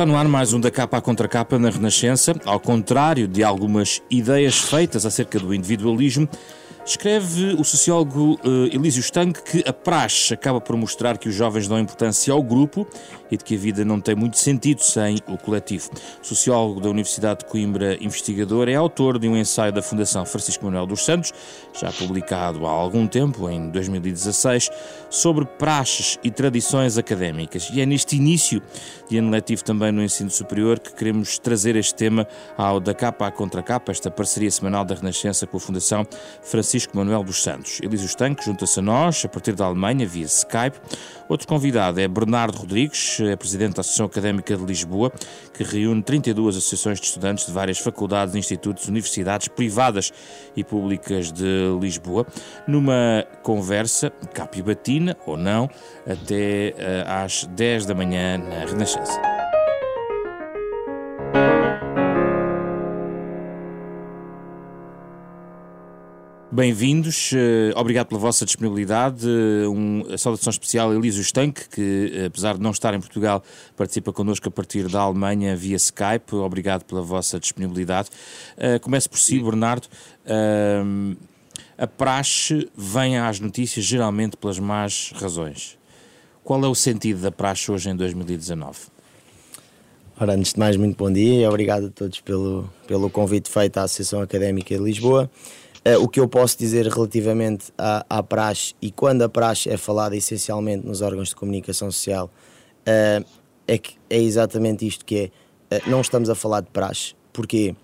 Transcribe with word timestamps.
Está 0.00 0.10
no 0.10 0.16
ar 0.16 0.26
mais 0.26 0.54
um 0.54 0.58
da 0.58 0.70
capa 0.70 0.96
à 0.96 1.00
contra 1.02 1.28
capa 1.28 1.58
na 1.58 1.68
Renascença. 1.68 2.34
Ao 2.46 2.58
contrário 2.58 3.28
de 3.28 3.44
algumas 3.44 4.00
ideias 4.10 4.58
feitas 4.58 5.04
acerca 5.04 5.38
do 5.38 5.52
individualismo, 5.52 6.26
Escreve 6.90 7.54
o 7.54 7.62
sociólogo 7.62 8.36
uh, 8.44 8.66
Elísio 8.66 8.98
Stank 8.98 9.44
que 9.44 9.62
a 9.64 9.72
praxe 9.72 10.34
acaba 10.34 10.60
por 10.60 10.76
mostrar 10.76 11.18
que 11.18 11.28
os 11.28 11.34
jovens 11.36 11.68
dão 11.68 11.78
importância 11.78 12.32
ao 12.32 12.42
grupo 12.42 12.84
e 13.30 13.36
de 13.36 13.44
que 13.44 13.54
a 13.54 13.58
vida 13.58 13.84
não 13.84 14.00
tem 14.00 14.16
muito 14.16 14.36
sentido 14.36 14.82
sem 14.82 15.18
o 15.28 15.38
coletivo. 15.38 15.88
O 16.20 16.26
sociólogo 16.26 16.80
da 16.80 16.90
Universidade 16.90 17.40
de 17.40 17.44
Coimbra, 17.44 17.96
investigador, 18.02 18.68
é 18.68 18.74
autor 18.74 19.20
de 19.20 19.28
um 19.28 19.36
ensaio 19.36 19.72
da 19.72 19.80
Fundação 19.80 20.26
Francisco 20.26 20.64
Manuel 20.64 20.84
dos 20.84 21.04
Santos, 21.04 21.32
já 21.80 21.92
publicado 21.92 22.66
há 22.66 22.70
algum 22.70 23.06
tempo, 23.06 23.48
em 23.48 23.70
2016, 23.70 24.68
sobre 25.08 25.44
praxes 25.44 26.18
e 26.24 26.30
tradições 26.32 26.98
académicas. 26.98 27.70
E 27.72 27.80
é 27.80 27.86
neste 27.86 28.16
início 28.16 28.60
de 29.08 29.16
ano 29.16 29.30
letivo 29.30 29.62
também 29.62 29.92
no 29.92 30.02
ensino 30.02 30.28
superior 30.28 30.80
que 30.80 30.92
queremos 30.92 31.38
trazer 31.38 31.76
este 31.76 31.94
tema 31.94 32.26
ao 32.58 32.80
da 32.80 32.92
capa 32.92 33.28
à 33.28 33.30
contra 33.30 33.62
capa, 33.62 33.92
esta 33.92 34.10
parceria 34.10 34.50
semanal 34.50 34.84
da 34.84 34.96
Renascença 34.96 35.46
com 35.46 35.56
a 35.56 35.60
Fundação 35.60 36.04
Francisco 36.42 36.79
Francisco 36.80 36.96
Manuel 36.96 37.22
dos 37.22 37.42
Santos. 37.42 37.80
Elísio 37.82 38.06
Estanque 38.06 38.44
junta-se 38.44 38.78
a 38.78 38.82
nós, 38.82 39.22
a 39.24 39.28
partir 39.28 39.54
da 39.54 39.66
Alemanha, 39.66 40.06
via 40.06 40.24
Skype. 40.24 40.80
Outro 41.28 41.46
convidado 41.46 42.00
é 42.00 42.08
Bernardo 42.08 42.56
Rodrigues, 42.56 43.20
é 43.20 43.36
presidente 43.36 43.74
da 43.74 43.80
Associação 43.80 44.06
Académica 44.06 44.56
de 44.56 44.64
Lisboa, 44.64 45.12
que 45.52 45.62
reúne 45.62 46.02
32 46.02 46.56
associações 46.56 46.98
de 46.98 47.06
estudantes 47.06 47.46
de 47.46 47.52
várias 47.52 47.78
faculdades, 47.78 48.34
institutos, 48.34 48.88
universidades 48.88 49.48
privadas 49.48 50.12
e 50.56 50.64
públicas 50.64 51.30
de 51.30 51.76
Lisboa, 51.80 52.26
numa 52.66 53.26
conversa 53.42 54.10
capibatina 54.32 55.16
ou 55.26 55.36
não, 55.36 55.68
até 56.06 56.74
uh, 56.76 57.24
às 57.24 57.44
10 57.44 57.86
da 57.86 57.94
manhã 57.94 58.38
na 58.38 58.64
Renascença. 58.64 59.19
Bem-vindos, 66.52 67.30
eh, 67.32 67.72
obrigado 67.76 68.08
pela 68.08 68.18
vossa 68.18 68.44
disponibilidade. 68.44 69.24
Eh, 69.24 69.68
um, 69.68 70.02
a 70.12 70.18
saudação 70.18 70.50
especial 70.50 70.90
a 70.90 70.94
Elísio 70.96 71.22
Stank, 71.22 71.68
que 71.68 72.12
eh, 72.12 72.24
apesar 72.26 72.56
de 72.56 72.60
não 72.60 72.72
estar 72.72 72.92
em 72.92 72.98
Portugal, 72.98 73.40
participa 73.76 74.12
connosco 74.12 74.48
a 74.48 74.50
partir 74.50 74.88
da 74.88 74.98
Alemanha 74.98 75.54
via 75.54 75.76
Skype. 75.76 76.34
Obrigado 76.34 76.82
pela 76.82 77.02
vossa 77.02 77.38
disponibilidade. 77.38 78.08
Uh, 78.58 78.80
começo 78.80 79.08
por 79.08 79.20
si, 79.20 79.38
Bernardo. 79.38 79.86
Uh, 80.26 81.16
a 81.78 81.86
praxe 81.86 82.68
vem 82.76 83.16
às 83.16 83.38
notícias 83.38 83.84
geralmente 83.84 84.36
pelas 84.36 84.58
más 84.58 85.12
razões. 85.14 85.78
Qual 86.42 86.64
é 86.64 86.66
o 86.66 86.74
sentido 86.74 87.20
da 87.20 87.30
praxe 87.30 87.70
hoje 87.70 87.90
em 87.90 87.94
2019? 87.94 88.76
Ora, 90.18 90.34
antes 90.34 90.52
de 90.52 90.58
mais, 90.58 90.76
muito 90.76 90.96
bom 90.96 91.12
dia 91.12 91.42
e 91.42 91.46
obrigado 91.46 91.86
a 91.86 91.90
todos 91.90 92.20
pelo, 92.20 92.68
pelo 92.88 93.08
convite 93.08 93.48
feito 93.48 93.78
à 93.78 93.84
Associação 93.84 94.20
Académica 94.20 94.76
de 94.76 94.82
Lisboa. 94.82 95.30
Uh, 95.32 95.59
o 96.00 96.08
que 96.08 96.20
eu 96.20 96.28
posso 96.28 96.58
dizer 96.58 96.86
relativamente 96.86 97.72
à, 97.78 98.04
à 98.08 98.22
praxe 98.22 98.74
e 98.82 98.90
quando 98.90 99.22
a 99.22 99.28
praxe 99.28 99.70
é 99.70 99.76
falada 99.76 100.14
essencialmente 100.14 100.86
nos 100.86 101.00
órgãos 101.00 101.30
de 101.30 101.36
comunicação 101.36 101.90
social 101.90 102.30
uh, 102.80 103.24
é, 103.66 103.78
que 103.78 103.94
é 104.08 104.18
exatamente 104.18 104.86
isto 104.86 105.04
que 105.04 105.30
é. 105.70 105.76
Uh, 105.76 105.90
não 105.90 106.00
estamos 106.00 106.28
a 106.28 106.34
falar 106.34 106.60
de 106.60 106.70
praxe. 106.70 107.14
Porquê? 107.32 107.74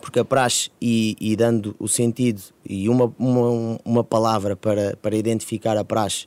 Porque 0.00 0.20
a 0.20 0.24
praxe, 0.24 0.70
e, 0.80 1.16
e 1.20 1.34
dando 1.34 1.74
o 1.78 1.88
sentido 1.88 2.40
e 2.64 2.88
uma, 2.88 3.12
uma, 3.18 3.80
uma 3.84 4.04
palavra 4.04 4.54
para, 4.54 4.96
para 5.02 5.16
identificar 5.16 5.76
a 5.76 5.84
praxe, 5.84 6.26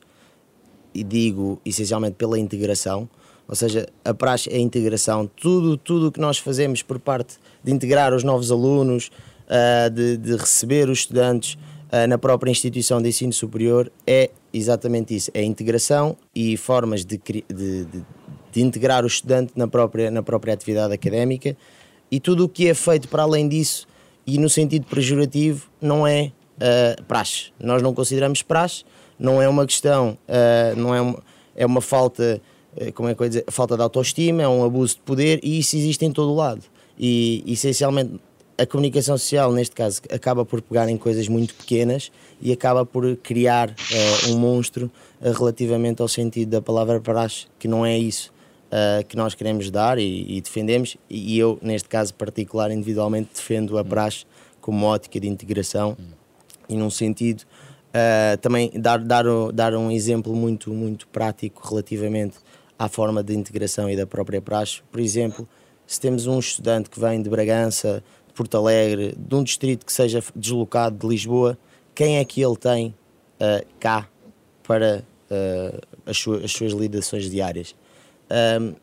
e 0.94 1.04
digo 1.04 1.62
essencialmente 1.64 2.16
pela 2.16 2.38
integração, 2.38 3.08
ou 3.48 3.56
seja, 3.56 3.88
a 4.04 4.14
praxe 4.14 4.50
é 4.52 4.58
a 4.58 4.60
integração, 4.60 5.26
tudo 5.28 5.78
tudo 5.78 6.08
o 6.08 6.12
que 6.12 6.20
nós 6.20 6.38
fazemos 6.38 6.84
por 6.84 7.00
parte 7.00 7.38
de 7.64 7.72
integrar 7.72 8.14
os 8.14 8.24
novos 8.24 8.52
alunos, 8.52 9.10
uh, 9.50 9.90
de, 9.90 10.18
de, 10.18 10.36
receber 10.36 10.90
os 10.90 11.00
estudantes 11.00 11.56
uh, 11.92 12.08
na 12.08 12.18
própria 12.18 12.52
instituição 12.52 13.02
de 13.02 13.10
ensino 13.10 13.34
superior 13.34 13.92
é 14.06 14.30
exatamente 14.54 15.16
isso: 15.16 15.32
é 15.34 15.44
integração 15.44 16.16
e 16.34 16.56
formas 16.56 17.04
de, 17.04 17.20
de, 17.50 17.86
de, 18.52 18.62
integrar 18.62 19.04
o 19.04 19.08
estudante 19.08 19.54
na 19.56 19.68
própria, 19.68 20.12
na 20.12 20.22
própria 20.22 20.54
atividade 20.54 20.94
académica. 20.94 21.58
E 22.12 22.20
tudo 22.20 22.46
o 22.46 22.50
que 22.50 22.68
é 22.68 22.74
feito 22.74 23.08
para 23.08 23.24
além 23.24 23.48
disso, 23.48 23.88
e 24.26 24.38
no 24.40 24.50
sentido 24.50 24.86
pejorativo, 24.88 25.68
não 25.80 26.08
é 26.08 26.32
uh, 26.58 27.04
praxe. 27.04 27.52
Nós 27.60 27.82
não 27.82 27.94
consideramos 27.94 28.42
praxe, 28.42 28.84
não 29.18 29.42
é 29.42 29.48
uma 29.48 29.66
questão, 29.66 30.18
uh, 30.28 30.76
não 30.76 30.96
é 30.96 31.02
uma, 31.02 31.24
é 31.56 31.66
uma 31.66 31.82
falta, 31.82 32.42
como 32.96 33.10
é 33.10 33.16
que 33.16 33.22
eu 33.22 33.28
dizer, 33.28 33.46
falta 33.50 33.76
de 33.76 33.84
autoestima, 33.84 34.42
é 34.42 34.48
um 34.48 34.64
abuso 34.64 34.96
de 34.96 35.02
poder 35.02 35.40
e 35.44 35.60
isso 35.60 35.76
existe 35.76 36.04
em 36.06 36.12
todo 36.12 36.32
o 36.32 36.36
lado. 36.36 36.64
E 36.98 37.44
essencialmente 37.46 38.20
a 38.60 38.66
comunicação 38.66 39.18
social, 39.18 39.54
neste 39.54 39.74
caso, 39.74 40.02
acaba 40.12 40.44
por 40.44 40.62
pegar 40.62 40.90
em 40.90 40.98
coisas 40.98 41.30
muito 41.30 41.56
pequenas 41.56 42.12
e 42.42 42.52
acaba 42.52 42.86
por 42.86 43.16
criar 43.16 43.70
uh, 43.70 44.32
um 44.32 44.38
monstro 44.38 44.92
uh, 45.22 45.32
relativamente 45.32 46.02
ao 46.02 46.10
sentido 46.10 46.50
da 46.50 46.62
palavra 46.62 47.00
praxe, 47.00 47.48
que 47.58 47.70
não 47.70 47.86
é 47.86 47.98
isso 47.98 48.34
uh, 48.66 49.06
que 49.06 49.16
nós 49.16 49.34
queremos 49.34 49.72
dar 49.72 49.98
e, 49.98 50.26
e, 50.28 50.42
defendemos. 50.42 50.98
E 51.10 51.40
eu, 51.40 51.58
neste 51.62 51.88
caso 51.88 52.14
particular, 52.14 52.70
individualmente, 52.70 53.30
defendo 53.34 53.78
a 53.78 53.86
praxe 53.86 54.26
como 54.60 54.86
ótica 54.86 55.22
de 55.22 55.28
integração 55.30 55.96
e 56.68 56.76
num 56.76 56.90
sentido. 56.90 57.46
também 58.42 58.70
dar, 58.76 59.00
dar, 59.00 59.24
dar 59.54 59.74
um 59.74 59.90
exemplo 59.90 60.36
muito, 60.36 60.72
muito 60.72 61.08
prático 61.08 61.66
relativamente 61.68 62.38
à 62.78 62.90
forma 62.90 63.24
de 63.24 63.34
integração 63.34 63.90
e 63.90 63.96
da 63.96 64.06
própria 64.06 64.42
praxe. 64.42 64.82
Por 64.92 65.00
exemplo, 65.00 65.48
se 65.90 66.00
temos 66.00 66.28
um 66.28 66.38
estudante 66.38 66.88
que 66.88 67.00
vem 67.00 67.20
de 67.20 67.28
Bragança, 67.32 68.04
Porto 68.40 68.56
Alegre, 68.56 69.14
de 69.18 69.36
um 69.36 69.44
distrito 69.44 69.86
que 69.86 69.92
seja 69.92 70.24
deslocado 70.34 70.98
de 70.98 71.06
Lisboa, 71.06 71.58
quem 71.94 72.20
é 72.20 72.24
que 72.24 72.42
ele 72.42 72.56
tem 72.56 72.96
uh, 73.36 73.68
cá 73.82 74.08
para 74.64 75.04
uh, 75.30 75.82
as, 76.06 76.18
suas, 76.18 76.46
as, 76.46 76.52
suas, 76.54 76.72
lidações 76.72 77.30
diárias? 77.30 77.76
Um, 78.62 78.76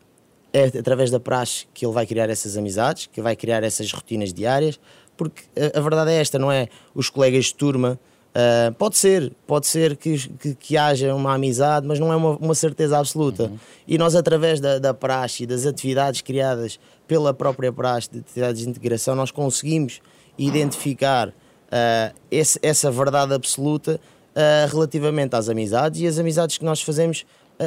é 0.53 0.65
através 0.65 1.09
da 1.09 1.19
praxe 1.19 1.65
que 1.73 1.83
ele 1.83 1.91
vai 1.91 2.05
criar 2.05 2.29
essas 2.29 2.55
amizades, 2.55 3.07
que 3.07 3.19
vai 3.19 3.35
criar 3.35 3.63
essas 3.63 3.91
rotinas 3.91 4.31
diárias, 4.31 4.79
porque 5.17 5.41
a, 5.59 5.79
a 5.79 5.81
verdade 5.81 6.11
é 6.11 6.21
esta, 6.21 6.37
não 6.37 6.51
é? 6.51 6.67
Os 6.93 7.09
colegas 7.09 7.45
de 7.45 7.55
turma 7.55 7.99
Uh, 8.37 8.71
pode 8.75 8.95
ser, 8.95 9.33
pode 9.47 9.65
ser 9.65 9.97
que, 9.97 10.15
que, 10.37 10.53
que, 10.53 10.77
haja 10.77 11.15
uma 11.15 11.33
amizade, 11.33 11.87
mas 11.87 11.99
não 11.99 12.13
é 12.13 12.15
uma, 12.15 12.37
uma 12.37 12.53
certeza 12.53 12.99
absoluta. 12.99 13.45
Uhum. 13.45 13.57
E 13.87 13.97
nós, 13.97 14.15
através 14.15 14.59
da, 14.59 14.77
da 14.77 14.93
praxe 14.93 15.41
e 15.41 15.47
das 15.47 15.65
atividades 15.65 16.21
criadas 16.21 16.79
pela 17.07 17.33
própria 17.33 17.73
praxe 17.73 18.11
de 18.11 18.19
atividades 18.19 18.61
de 18.61 18.69
integração, 18.69 19.15
nós 19.15 19.31
conseguimos 19.31 20.01
identificar 20.37 21.29
uh, 21.29 22.15
esse, 22.29 22.59
essa 22.61 22.91
verdade 22.91 23.33
absoluta 23.33 23.99
uh, 24.35 24.71
relativamente 24.71 25.35
às 25.35 25.49
amizades 25.49 26.01
e 26.01 26.05
as 26.05 26.19
amizades 26.19 26.59
que 26.59 26.65
nós 26.65 26.79
fazemos 26.79 27.25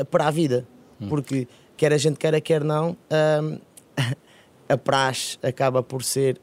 para 0.09 0.29
a 0.29 0.31
vida. 0.31 0.65
Uhum. 1.01 1.09
Porque, 1.09 1.49
quer 1.77 1.93
a 1.93 1.99
gente 1.99 2.17
queira, 2.17 2.41
quer 2.41 2.63
não, 2.63 2.97
a 4.69 4.79
praxe 4.79 5.37
acaba 5.43 5.83
por 5.83 6.05
ser 6.05 6.41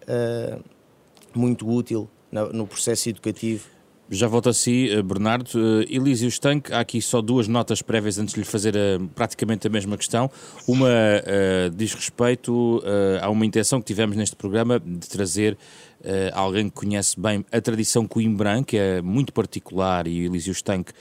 muito 1.33 1.65
útil 1.65 2.09
no, 2.29 2.51
no 2.51 2.67
processo 2.67 3.07
educativo 3.07 3.76
já 4.09 4.27
volto 4.27 4.49
a 4.49 4.53
si, 4.53 4.89
eh, 4.89 5.01
Bernardo. 5.01 5.49
Uh, 5.55 5.81
Elísio 5.89 6.27
Stank, 6.29 6.71
há 6.71 6.79
aqui 6.79 7.01
só 7.01 7.21
duas 7.21 7.47
notas 7.47 7.81
prévias 7.81 8.17
antes 8.17 8.33
de 8.33 8.39
lhe 8.39 8.45
fazer 8.45 8.75
uh, 8.75 9.07
praticamente 9.15 9.67
a 9.67 9.69
mesma 9.69 9.97
questão. 9.97 10.31
Uma 10.67 10.87
uh, 10.87 11.69
diz 11.75 11.93
respeito 11.93 12.81
a 13.21 13.29
uma 13.29 13.45
intenção 13.45 13.79
que 13.79 13.87
tivemos 13.87 14.15
neste 14.15 14.35
programa 14.35 14.79
de 14.79 15.07
trazer 15.07 15.57
uh, 16.01 16.31
alguém 16.33 16.69
que 16.69 16.75
conhece 16.75 17.19
bem 17.19 17.45
a 17.51 17.61
tradição 17.61 18.07
coimbrã, 18.07 18.63
que 18.63 18.77
é 18.77 19.01
muito 19.01 19.33
particular, 19.33 20.07
e 20.07 20.21
o 20.21 20.31
Elísio 20.31 20.51
Stank 20.51 20.91
uh, 20.91 20.93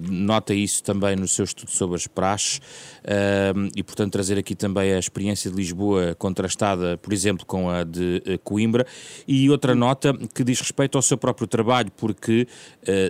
nota 0.00 0.54
isso 0.54 0.82
também 0.82 1.16
no 1.16 1.26
seu 1.26 1.44
estudo 1.44 1.70
sobre 1.70 1.96
as 1.96 2.06
praxes, 2.06 2.58
uh, 2.58 3.70
e 3.76 3.82
portanto 3.82 4.12
trazer 4.12 4.38
aqui 4.38 4.54
também 4.54 4.92
a 4.92 4.98
experiência 4.98 5.50
de 5.50 5.56
Lisboa 5.56 6.14
contrastada, 6.14 6.96
por 6.98 7.12
exemplo, 7.12 7.44
com 7.46 7.68
a 7.68 7.84
de 7.84 8.22
Coimbra, 8.44 8.86
e 9.26 9.48
outra 9.50 9.74
nota 9.74 10.12
que 10.34 10.44
diz 10.44 10.60
respeito 10.60 10.96
ao 10.96 11.02
seu 11.02 11.16
próprio 11.16 11.46
trabalho, 11.46 11.90
porque 11.96 12.46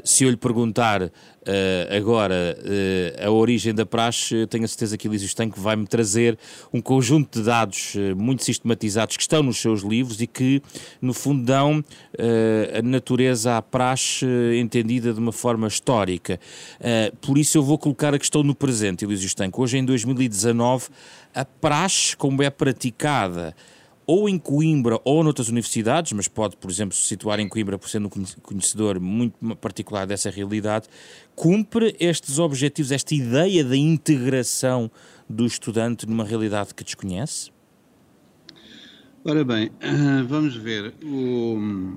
se 0.04 0.24
eu 0.24 0.30
lhe 0.30 0.36
perguntar 0.36 1.10
Uh, 1.48 1.96
agora, 1.96 2.58
uh, 2.58 3.26
a 3.26 3.30
origem 3.30 3.72
da 3.72 3.86
praxe, 3.86 4.46
tenho 4.48 4.66
a 4.66 4.68
certeza 4.68 4.98
que 4.98 5.08
Elísio 5.08 5.24
Estanque 5.24 5.58
vai-me 5.58 5.86
trazer 5.86 6.38
um 6.70 6.78
conjunto 6.78 7.38
de 7.38 7.46
dados 7.46 7.94
uh, 7.94 8.14
muito 8.14 8.44
sistematizados 8.44 9.16
que 9.16 9.22
estão 9.22 9.42
nos 9.42 9.56
seus 9.56 9.80
livros 9.80 10.20
e 10.20 10.26
que, 10.26 10.60
no 11.00 11.14
fundo, 11.14 11.42
dão 11.42 11.82
a 12.76 12.82
natureza 12.82 13.56
à 13.56 13.62
praxe 13.62 14.26
entendida 14.60 15.14
de 15.14 15.18
uma 15.18 15.32
forma 15.32 15.66
histórica. 15.66 16.38
por 17.20 17.38
isso, 17.38 17.56
eu 17.56 17.62
vou 17.62 17.78
colocar 17.78 18.12
a 18.12 18.18
questão 18.18 18.42
no 18.42 18.54
presente, 18.54 19.04
Elísio 19.04 19.26
Estanque. 19.26 19.58
Hoje, 19.58 19.78
em 19.78 19.84
2019, 19.84 20.88
a 21.34 21.44
praxe, 21.44 22.16
como 22.16 22.42
é 22.42 22.50
praticada, 22.50 23.54
ou 24.08 24.26
em 24.26 24.38
Coimbra 24.38 24.98
ou 25.04 25.22
noutras 25.22 25.50
universidades, 25.50 26.12
mas 26.12 26.26
pode, 26.26 26.56
por 26.56 26.70
exemplo, 26.70 26.96
se 26.96 27.02
situar 27.02 27.38
em 27.40 27.46
Coimbra 27.46 27.78
por 27.78 27.90
sendo 27.90 28.06
um 28.06 28.24
conhecedor 28.40 28.98
muito 28.98 29.34
particular 29.56 30.06
dessa 30.06 30.30
realidade, 30.30 30.88
cumpre 31.36 31.94
estes 32.00 32.38
objetivos, 32.38 32.90
esta 32.90 33.14
ideia 33.14 33.62
da 33.62 33.76
integração 33.76 34.90
do 35.28 35.44
estudante 35.44 36.08
numa 36.08 36.24
realidade 36.24 36.74
que 36.74 36.82
desconhece? 36.82 37.50
Ora 39.22 39.44
bem, 39.44 39.70
vamos 40.26 40.56
ver. 40.56 40.94
O, 41.04 41.94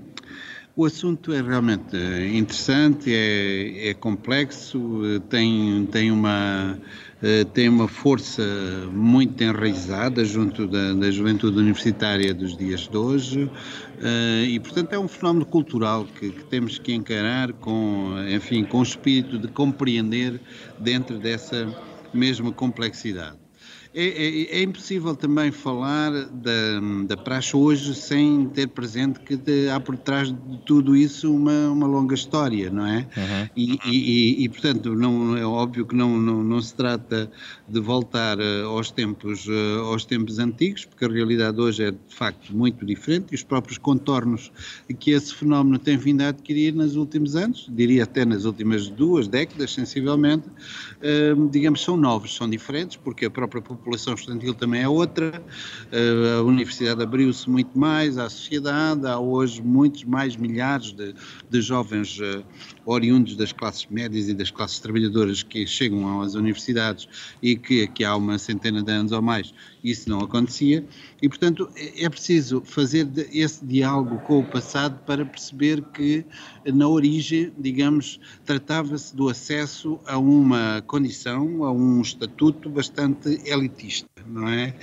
o 0.76 0.86
assunto 0.86 1.32
é 1.32 1.42
realmente 1.42 1.96
interessante, 2.36 3.10
é, 3.14 3.92
é 3.92 3.94
complexo, 3.94 5.02
tem, 5.30 5.88
tem, 5.90 6.12
uma, 6.12 6.78
tem 7.54 7.70
uma 7.70 7.88
força 7.88 8.42
muito 8.92 9.44
enraizada 9.44 10.26
junto 10.26 10.68
da, 10.68 10.94
da 10.94 11.12
juventude 11.12 11.58
universitária 11.58 12.34
dos 12.34 12.58
dias 12.58 12.88
de 12.88 12.98
hoje 12.98 13.50
e, 14.48 14.60
portanto, 14.60 14.94
é 14.94 15.00
um 15.00 15.08
fenómeno 15.08 15.46
cultural 15.46 16.06
que, 16.06 16.32
que 16.32 16.44
temos 16.46 16.80
que 16.80 16.94
encarar 16.94 17.54
com, 17.54 18.16
enfim, 18.30 18.64
com 18.64 18.80
o 18.80 18.84
espírito 18.84 19.38
de 19.38 19.48
compreender 19.48 20.40
dentro 20.80 21.20
dessa 21.20 21.68
mesma 22.14 22.52
complexidade. 22.52 23.41
É, 23.94 24.06
é, 24.06 24.60
é, 24.60 24.64
impossível 24.64 25.14
também 25.14 25.52
falar 25.52 26.12
da, 26.12 26.80
da 27.08 27.18
praxe 27.18 27.58
hoje 27.58 27.94
sem 27.94 28.48
ter 28.48 28.68
presente 28.68 29.20
que 29.20 29.36
de, 29.36 29.70
há 29.70 29.82
por 29.82 29.98
trás 29.98 30.30
de 30.30 30.58
tudo 30.66 30.96
isso 30.96 31.34
uma, 31.34 31.70
uma 31.70 31.88
longa 31.88 32.16
história, 32.16 32.70
não 32.70 32.88
é? 32.88 33.00
Uhum. 33.18 33.50
E, 33.54 33.80
e, 33.86 34.44
e, 34.46 34.50
portanto, 34.50 34.96
não, 34.96 35.36
é 35.36 35.46
óbvio 35.46 35.86
que 35.86 35.94
não, 35.94 36.18
não, 36.18 36.42
não 36.42 36.62
se 36.62 36.74
trata 36.74 37.30
de 37.68 37.80
voltar 37.82 38.40
uh, 38.40 38.68
aos, 38.70 38.92
tempos, 38.92 39.46
uh, 39.48 39.82
aos 39.84 40.06
tempos 40.06 40.40
antigos, 40.40 40.86
porque 40.86 41.04
a 41.04 41.10
realidade 41.10 41.60
hoje 41.60 41.84
é 41.84 41.92
de 41.92 41.98
facto 42.08 42.56
muito 42.56 42.86
diferente 42.86 43.34
e 43.34 43.36
os 43.36 43.44
próprios 43.44 43.78
contornos 43.78 44.54
que 45.00 45.12
esse 45.12 45.36
fenómeno 45.36 45.78
tem 45.78 45.98
vindo 45.98 46.22
a 46.22 46.30
adquirir 46.30 46.74
nos 46.74 46.96
últimos 46.96 47.36
anos, 47.36 47.68
diria 47.70 48.04
até 48.04 48.24
nas 48.24 48.46
últimas 48.46 48.88
duas 48.88 49.28
décadas, 49.28 49.74
sensivelmente, 49.74 50.48
uh, 50.48 51.50
digamos, 51.50 51.84
são 51.84 51.98
novos, 51.98 52.34
são 52.34 52.50
diferentes, 52.50 52.96
porque 52.96 53.26
a 53.26 53.30
própria 53.30 53.62
população 53.62 53.81
população 53.82 54.14
estudantil 54.14 54.54
também 54.54 54.84
é 54.84 54.88
outra, 54.88 55.44
eh, 55.92 56.38
a 56.38 56.42
universidade 56.44 57.02
abriu-se 57.02 57.50
muito 57.50 57.78
mais 57.78 58.18
à 58.18 58.30
sociedade, 58.30 59.08
há 59.08 59.20
hoje 59.20 59.62
muitos 59.62 60.04
mais 60.04 60.36
milhares 60.36 60.92
de, 60.92 61.14
de 61.50 61.62
jovens 61.62 62.20
eh, 62.22 62.44
oriundos 62.86 63.36
das 63.36 63.52
classes 63.52 63.88
médias 63.90 64.30
e 64.30 64.34
das 64.34 64.52
classes 64.52 64.80
trabalhadoras 64.80 65.42
que 65.42 65.66
chegam 65.66 66.22
às 66.22 66.36
universidades 66.36 67.08
e 67.42 67.56
que 67.56 67.84
aqui 67.84 68.06
há 68.06 68.16
uma 68.16 68.38
centena 68.38 68.84
de 68.84 68.92
anos 68.92 69.12
ou 69.12 69.22
mais 69.22 69.52
isso 69.84 70.10
não 70.10 70.20
acontecia. 70.20 70.86
E, 71.22 71.30
portanto, 71.30 71.70
é, 71.76 72.06
é 72.06 72.10
preciso 72.10 72.62
fazer 72.66 73.08
esse 73.32 73.66
diálogo 73.66 74.20
com 74.20 74.40
o 74.40 74.46
passado 74.46 75.00
para 75.06 75.26
perceber 75.26 75.82
que, 75.94 76.26
na 76.66 76.88
origem, 76.88 77.52
digamos, 77.58 78.20
tratava-se 78.46 79.16
do 79.16 79.30
acesso 79.30 80.00
a 80.06 80.18
uma 80.18 80.84
condição, 80.86 81.64
a 81.64 81.72
um 81.72 82.02
estatuto 82.02 82.70
bastante 82.70 83.42
elitista 83.46 84.11
não 84.28 84.48
é? 84.48 84.74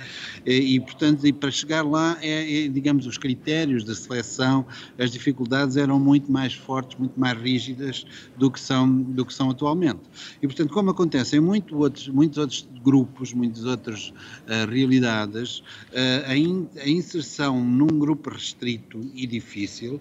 E, 0.45 0.79
portanto, 0.79 1.25
e 1.25 1.33
para 1.33 1.51
chegar 1.51 1.85
lá, 1.85 2.17
é, 2.21 2.65
é, 2.65 2.67
digamos, 2.67 3.05
os 3.05 3.17
critérios 3.17 3.83
da 3.83 3.95
seleção, 3.95 4.65
as 4.97 5.11
dificuldades 5.11 5.77
eram 5.77 5.99
muito 5.99 6.31
mais 6.31 6.53
fortes, 6.53 6.97
muito 6.97 7.19
mais 7.19 7.39
rígidas 7.39 8.05
do 8.37 8.49
que 8.49 8.59
são, 8.59 8.89
do 8.89 9.25
que 9.25 9.33
são 9.33 9.49
atualmente. 9.49 10.01
E, 10.41 10.47
portanto, 10.47 10.73
como 10.73 10.91
acontece 10.91 11.37
em 11.37 11.39
muito 11.39 11.77
outros, 11.77 12.07
muitos 12.07 12.37
outros 12.37 12.67
grupos, 12.83 13.33
muitas 13.33 13.65
outras 13.65 14.09
uh, 14.09 14.69
realidades, 14.69 15.59
uh, 15.59 16.27
a, 16.27 16.35
in, 16.35 16.67
a, 16.77 16.89
inserção 16.89 17.63
num 17.63 17.99
grupo 17.99 18.29
restrito 18.29 18.99
e 19.13 19.27
difícil 19.27 19.99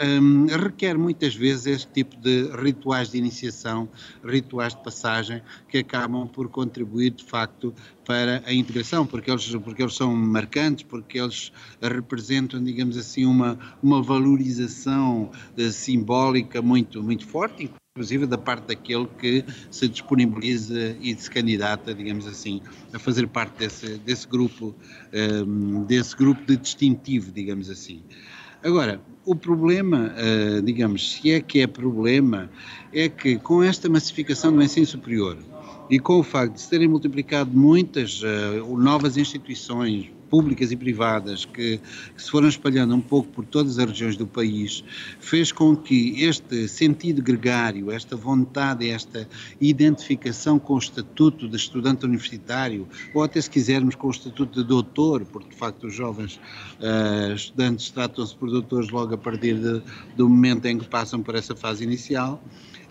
um, 0.00 0.46
requer 0.46 0.96
muitas 0.96 1.34
vezes 1.34 1.66
este 1.66 1.92
tipo 1.92 2.16
de 2.16 2.50
rituais 2.56 3.10
de 3.10 3.18
iniciação, 3.18 3.88
rituais 4.24 4.74
de 4.74 4.82
passagem, 4.82 5.42
que 5.68 5.78
acabam 5.78 6.28
por 6.28 6.48
contribuir, 6.48 7.10
de 7.10 7.24
facto, 7.24 7.74
para 8.04 8.42
a 8.46 8.52
integração, 8.52 8.77
porque 9.06 9.30
eles, 9.30 9.54
porque 9.56 9.82
eles 9.82 9.94
são 9.94 10.14
marcantes, 10.14 10.84
porque 10.84 11.18
eles 11.18 11.52
representam, 11.80 12.62
digamos 12.62 12.96
assim, 12.96 13.24
uma, 13.24 13.58
uma 13.82 14.02
valorização 14.02 15.30
uh, 15.56 15.70
simbólica 15.70 16.62
muito, 16.62 17.02
muito 17.02 17.26
forte, 17.26 17.70
inclusive 17.94 18.26
da 18.26 18.38
parte 18.38 18.68
daquele 18.68 19.06
que 19.18 19.44
se 19.70 19.88
disponibiliza 19.88 20.96
e 21.00 21.14
se 21.16 21.30
candidata, 21.30 21.92
digamos 21.94 22.26
assim, 22.26 22.60
a 22.92 22.98
fazer 22.98 23.26
parte 23.26 23.58
desse, 23.58 23.98
desse 23.98 24.28
grupo, 24.28 24.74
um, 25.46 25.82
desse 25.84 26.16
grupo 26.16 26.44
de 26.46 26.56
distintivo, 26.56 27.32
digamos 27.32 27.68
assim. 27.68 28.02
Agora, 28.62 29.00
o 29.24 29.36
problema, 29.36 30.12
uh, 30.14 30.62
digamos, 30.62 31.12
se 31.12 31.30
é 31.30 31.40
que 31.40 31.60
é 31.60 31.66
problema, 31.66 32.50
é 32.92 33.08
que 33.08 33.36
com 33.36 33.62
esta 33.62 33.88
massificação 33.88 34.52
do 34.52 34.62
ensino 34.62 34.86
superior 34.86 35.36
e 35.90 35.98
com 35.98 36.18
o 36.18 36.22
facto 36.22 36.54
de 36.54 36.60
se 36.60 36.70
terem 36.70 36.88
multiplicado 36.88 37.50
muitas 37.56 38.22
uh, 38.22 38.76
novas 38.76 39.16
instituições, 39.16 40.10
públicas 40.28 40.70
e 40.70 40.76
privadas 40.76 41.44
que, 41.44 41.78
que, 42.14 42.22
se 42.22 42.30
foram 42.30 42.48
espalhando 42.48 42.94
um 42.94 43.00
pouco 43.00 43.28
por 43.30 43.44
todas 43.44 43.78
as 43.78 43.86
regiões 43.86 44.16
do 44.16 44.26
país, 44.26 44.84
fez 45.20 45.50
com 45.50 45.74
que 45.76 46.22
este 46.22 46.68
sentido 46.68 47.22
gregário, 47.22 47.90
esta 47.90 48.16
vontade, 48.16 48.88
esta 48.88 49.28
identificação 49.60 50.58
com 50.58 50.74
o 50.74 50.78
estatuto 50.78 51.48
de 51.48 51.56
estudante 51.56 52.04
universitário, 52.04 52.86
ou 53.14 53.22
até 53.22 53.40
se 53.40 53.50
quisermos 53.50 53.94
com 53.94 54.08
o 54.08 54.10
estatuto 54.10 54.60
de 54.60 54.68
doutor, 54.68 55.24
porque 55.24 55.50
de 55.50 55.56
facto 55.56 55.86
os 55.86 55.94
jovens 55.94 56.38
uh, 56.80 57.34
estudantes 57.34 57.90
tratam-se 57.90 58.34
por 58.36 58.50
doutores 58.50 58.90
logo 58.90 59.14
a 59.14 59.18
partir 59.18 59.54
de, 59.54 59.82
do 60.16 60.28
momento 60.28 60.66
em 60.66 60.78
que 60.78 60.86
passam 60.86 61.22
por 61.22 61.34
essa 61.34 61.56
fase 61.56 61.84
inicial, 61.84 62.42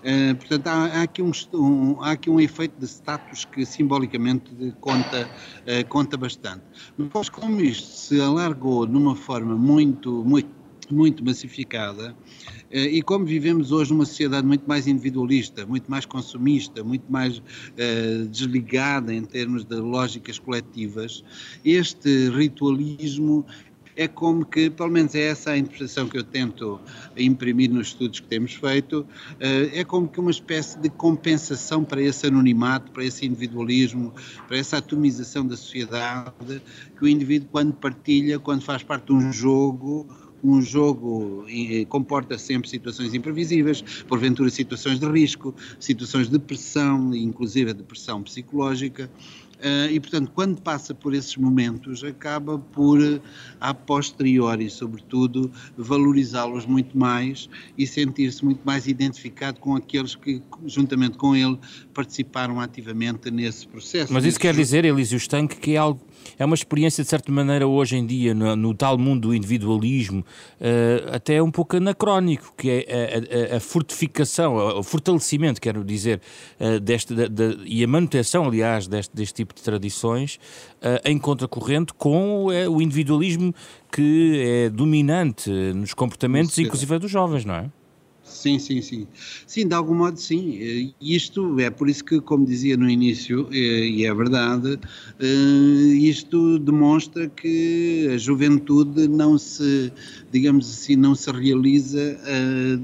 Uh, 0.03 0.35
portanto, 0.35 0.67
há, 0.67 0.85
há, 0.85 1.01
aqui 1.03 1.21
um, 1.21 1.31
um, 1.53 2.01
há 2.01 2.11
aqui 2.11 2.29
um 2.29 2.39
efeito 2.39 2.79
de 2.79 2.85
status 2.85 3.45
que 3.45 3.65
simbolicamente 3.65 4.51
conta, 4.79 5.27
uh, 5.65 5.88
conta 5.89 6.15
bastante. 6.15 6.63
Mas 7.13 7.29
como 7.29 7.59
isto 7.61 7.88
se 7.88 8.21
alargou 8.21 8.85
de 8.85 8.95
uma 8.95 9.15
forma 9.15 9.55
muito, 9.55 10.23
muito, 10.23 10.49
muito 10.91 11.25
massificada, 11.25 12.11
uh, 12.11 12.75
e 12.75 13.01
como 13.01 13.25
vivemos 13.25 13.71
hoje 13.71 13.91
numa 13.91 14.05
sociedade 14.05 14.45
muito 14.45 14.67
mais 14.67 14.85
individualista, 14.85 15.65
muito 15.65 15.89
mais 15.89 16.05
consumista, 16.05 16.83
muito 16.83 17.11
mais 17.11 17.41
desligada 18.29 19.13
em 19.13 19.23
termos 19.23 19.63
de 19.65 19.75
lógicas 19.75 20.38
coletivas, 20.38 21.24
este 21.65 22.29
ritualismo 22.29 23.45
é 23.98 24.08
como 24.08 24.46
que, 24.46 24.70
pelo 24.70 24.92
menos 24.92 25.16
é 25.16 25.24
essa 25.24 25.51
a 25.51 25.58
interpretação 25.58 26.08
que 26.08 26.18
eu 26.18 26.24
tento 26.24 26.80
imprimir 27.18 27.72
nos 27.72 27.88
estudos 27.88 28.20
que 28.20 28.27
temos 28.27 28.54
feito, 28.54 29.06
eh, 29.39 29.72
é 29.74 29.84
como 29.84 30.08
que 30.08 30.20
uma 30.20 30.30
espécie 30.30 30.80
de 30.80 30.88
compensação 30.88 31.84
para 31.84 32.01
esse 32.01 32.27
anonimato, 32.27 32.92
para 32.92 33.04
esse 33.04 33.25
individualismo, 33.25 34.13
para 34.48 34.58
essa 34.58 34.77
atomização 34.77 35.46
da 35.46 35.58
sociedade, 35.58 36.62
que 36.96 37.04
o 37.04 37.08
indivíduo, 37.08 37.50
quando 37.51 37.74
partilha, 37.74 38.38
quando 38.38 38.62
faz 38.62 38.84
parte 38.84 39.08
de 39.08 39.13
um 39.13 39.34
jogo, 39.34 40.08
um 40.44 40.62
jogo 40.62 41.46
comporta 41.89 42.38
sempre 42.38 42.70
situações 42.70 43.13
imprevisíveis, 43.16 43.82
porventura 44.08 44.50
situações 44.50 45.00
de 45.00 45.08
risco, 45.08 45.56
situações 45.80 46.30
de 46.30 46.38
pressão, 46.38 47.13
inclusive 47.16 47.74
de 47.74 47.84
pressão 47.84 48.22
psicológica, 48.22 49.10
Uh, 49.57 49.91
e, 49.91 49.99
portanto, 49.99 50.31
quando 50.35 50.61
passa 50.61 50.93
por 50.93 51.13
esses 51.13 51.35
momentos, 51.35 52.03
acaba 52.03 52.59
por, 52.59 52.99
a 53.59 53.73
posteriori, 53.73 54.69
sobretudo, 54.69 55.51
valorizá-los 55.75 56.65
muito 56.65 56.95
mais 56.97 57.49
e 57.77 57.87
sentir-se 57.87 58.45
muito 58.45 58.61
mais 58.63 58.87
identificado 58.87 59.59
com 59.59 59.75
aqueles 59.75 60.15
que, 60.15 60.43
juntamente 60.65 61.17
com 61.17 61.35
ele, 61.35 61.57
participaram 61.93 62.59
ativamente 62.59 63.31
nesse 63.31 63.67
processo. 63.67 64.13
Mas 64.13 64.25
isso 64.25 64.39
quer 64.39 64.53
dizer, 64.53 64.85
Elísio 64.85 65.17
Stanque, 65.17 65.55
que 65.55 65.71
é 65.71 65.77
algo 65.77 66.01
é 66.38 66.45
uma 66.45 66.55
experiência, 66.55 67.03
de 67.03 67.09
certa 67.09 67.31
maneira, 67.31 67.67
hoje 67.67 67.97
em 67.97 68.05
dia, 68.05 68.33
no, 68.33 68.55
no 68.55 68.74
tal 68.74 68.97
mundo 68.97 69.29
do 69.29 69.36
individualismo, 69.36 70.21
uh, 70.21 71.15
até 71.15 71.41
um 71.41 71.51
pouco 71.51 71.77
anacrónico, 71.77 72.53
que 72.57 72.69
é 72.69 73.51
a, 73.51 73.53
a, 73.53 73.57
a 73.57 73.59
fortificação, 73.59 74.55
o 74.55 74.83
fortalecimento, 74.83 75.59
quero 75.59 75.83
dizer, 75.83 76.21
uh, 76.59 76.79
deste, 76.79 77.13
de, 77.13 77.29
de, 77.29 77.57
e 77.65 77.83
a 77.83 77.88
manutenção, 77.88 78.45
aliás, 78.45 78.88
deste, 78.88 79.15
deste 79.15 79.33
tipo 79.33 79.53
de 79.53 79.62
tradições, 79.62 80.36
uh, 80.81 81.01
em 81.05 81.17
contracorrente 81.17 81.93
com 81.93 82.45
o 82.47 82.81
individualismo 82.81 83.53
que 83.91 84.41
é 84.45 84.69
dominante 84.69 85.50
nos 85.50 85.93
comportamentos, 85.93 86.57
inclusive 86.57 87.00
dos 87.00 87.09
jovens, 87.09 87.45
não 87.45 87.55
é? 87.55 87.69
Sim, 88.48 88.60
sim, 88.60 88.82
sim. 88.82 89.08
Sim, 89.46 89.68
de 89.68 89.74
algum 89.74 89.94
modo 89.94 90.18
sim. 90.18 90.58
Eh, 90.62 90.94
isto 91.01 91.60
é 91.60 91.70
por 91.70 91.89
isso 91.89 92.01
que, 92.06 92.22
como 92.22 92.46
dizia 92.46 92.77
no 92.77 92.89
início, 92.89 93.50
eh, 93.51 93.88
e 93.89 94.06
é 94.06 94.13
verdade, 94.13 94.80
eh, 95.20 95.94
isto 95.98 96.58
demonstra 96.60 97.27
que 97.27 98.08
a 98.13 98.18
juventude 98.18 99.06
não 99.10 99.38
se, 99.38 99.92
digamos 100.32 100.70
assim, 100.72 100.96
não 100.96 101.13
se 101.13 101.30
realiza 101.30 102.18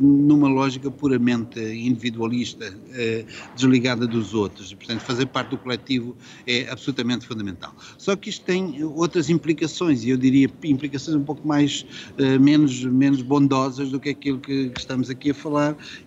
numa 0.01 0.50
lógica 0.50 0.91
puramente 0.91 1.60
individualista, 1.60 2.65
desligada 3.55 4.05
dos 4.05 4.34
outros. 4.34 4.74
Portanto, 4.74 5.00
fazer 5.01 5.27
parte 5.27 5.51
do 5.51 5.58
coletivo 5.58 6.17
é 6.46 6.67
absolutamente 6.70 7.25
fundamental. 7.25 7.74
Só 7.98 8.15
que 8.17 8.29
isto 8.29 8.43
tem 8.46 8.84
outras 8.84 9.29
implicações, 9.29 10.03
e 10.03 10.10
eu 10.10 10.17
diria 10.17 10.50
implicações 10.65 11.15
um 11.15 11.24
pouco 11.24 11.48
mais, 11.48 11.86
menos, 12.41 12.84
menos 12.84 13.22
bondosas 13.22 13.91
do 13.91 14.00
que 14.00 14.10
aquilo 14.10 14.39
que 14.39 14.74
estamos 14.77 15.10
aqui 15.10 15.29
a 15.32 15.34
falar 15.34 15.52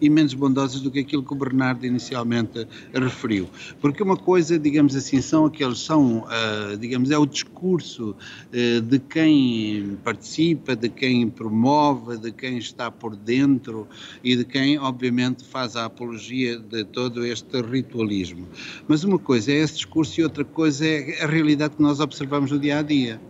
e 0.00 0.10
menos 0.10 0.34
bondosas 0.34 0.80
do 0.80 0.90
que 0.90 1.00
aquilo 1.00 1.22
que 1.22 1.32
o 1.32 1.36
Bernardo 1.36 1.86
inicialmente 1.86 2.66
referiu. 2.92 3.48
Porque 3.80 4.02
uma 4.02 4.16
coisa, 4.16 4.58
digamos 4.58 4.94
assim, 4.94 5.20
são 5.20 5.46
aqueles, 5.46 5.78
são, 5.80 6.18
uh, 6.18 6.76
digamos, 6.78 7.10
é 7.10 7.18
o 7.18 7.26
discurso 7.26 8.10
uh, 8.10 8.80
de 8.80 8.98
quem 8.98 9.98
participa, 10.02 10.74
de 10.74 10.88
quem 10.88 11.28
promove, 11.28 12.18
de 12.18 12.32
quem 12.32 12.58
está 12.58 12.90
por 12.90 13.14
dentro 13.14 13.86
e 14.22 14.36
de 14.36 14.44
quem, 14.44 14.78
obviamente, 14.78 15.44
faz 15.44 15.76
a 15.76 15.84
apologia 15.84 16.58
de 16.58 16.84
todo 16.84 17.24
este 17.24 17.60
ritualismo. 17.60 18.46
Mas 18.88 19.04
uma 19.04 19.18
coisa 19.18 19.52
é 19.52 19.56
esse 19.56 19.74
discurso 19.74 20.20
e 20.20 20.24
outra 20.24 20.44
coisa 20.44 20.86
é 20.86 21.22
a 21.22 21.26
realidade 21.26 21.76
que 21.76 21.82
nós 21.82 22.00
observamos 22.00 22.50
no 22.50 22.58
dia 22.58 22.78
a 22.78 22.82
dia. 22.82 23.20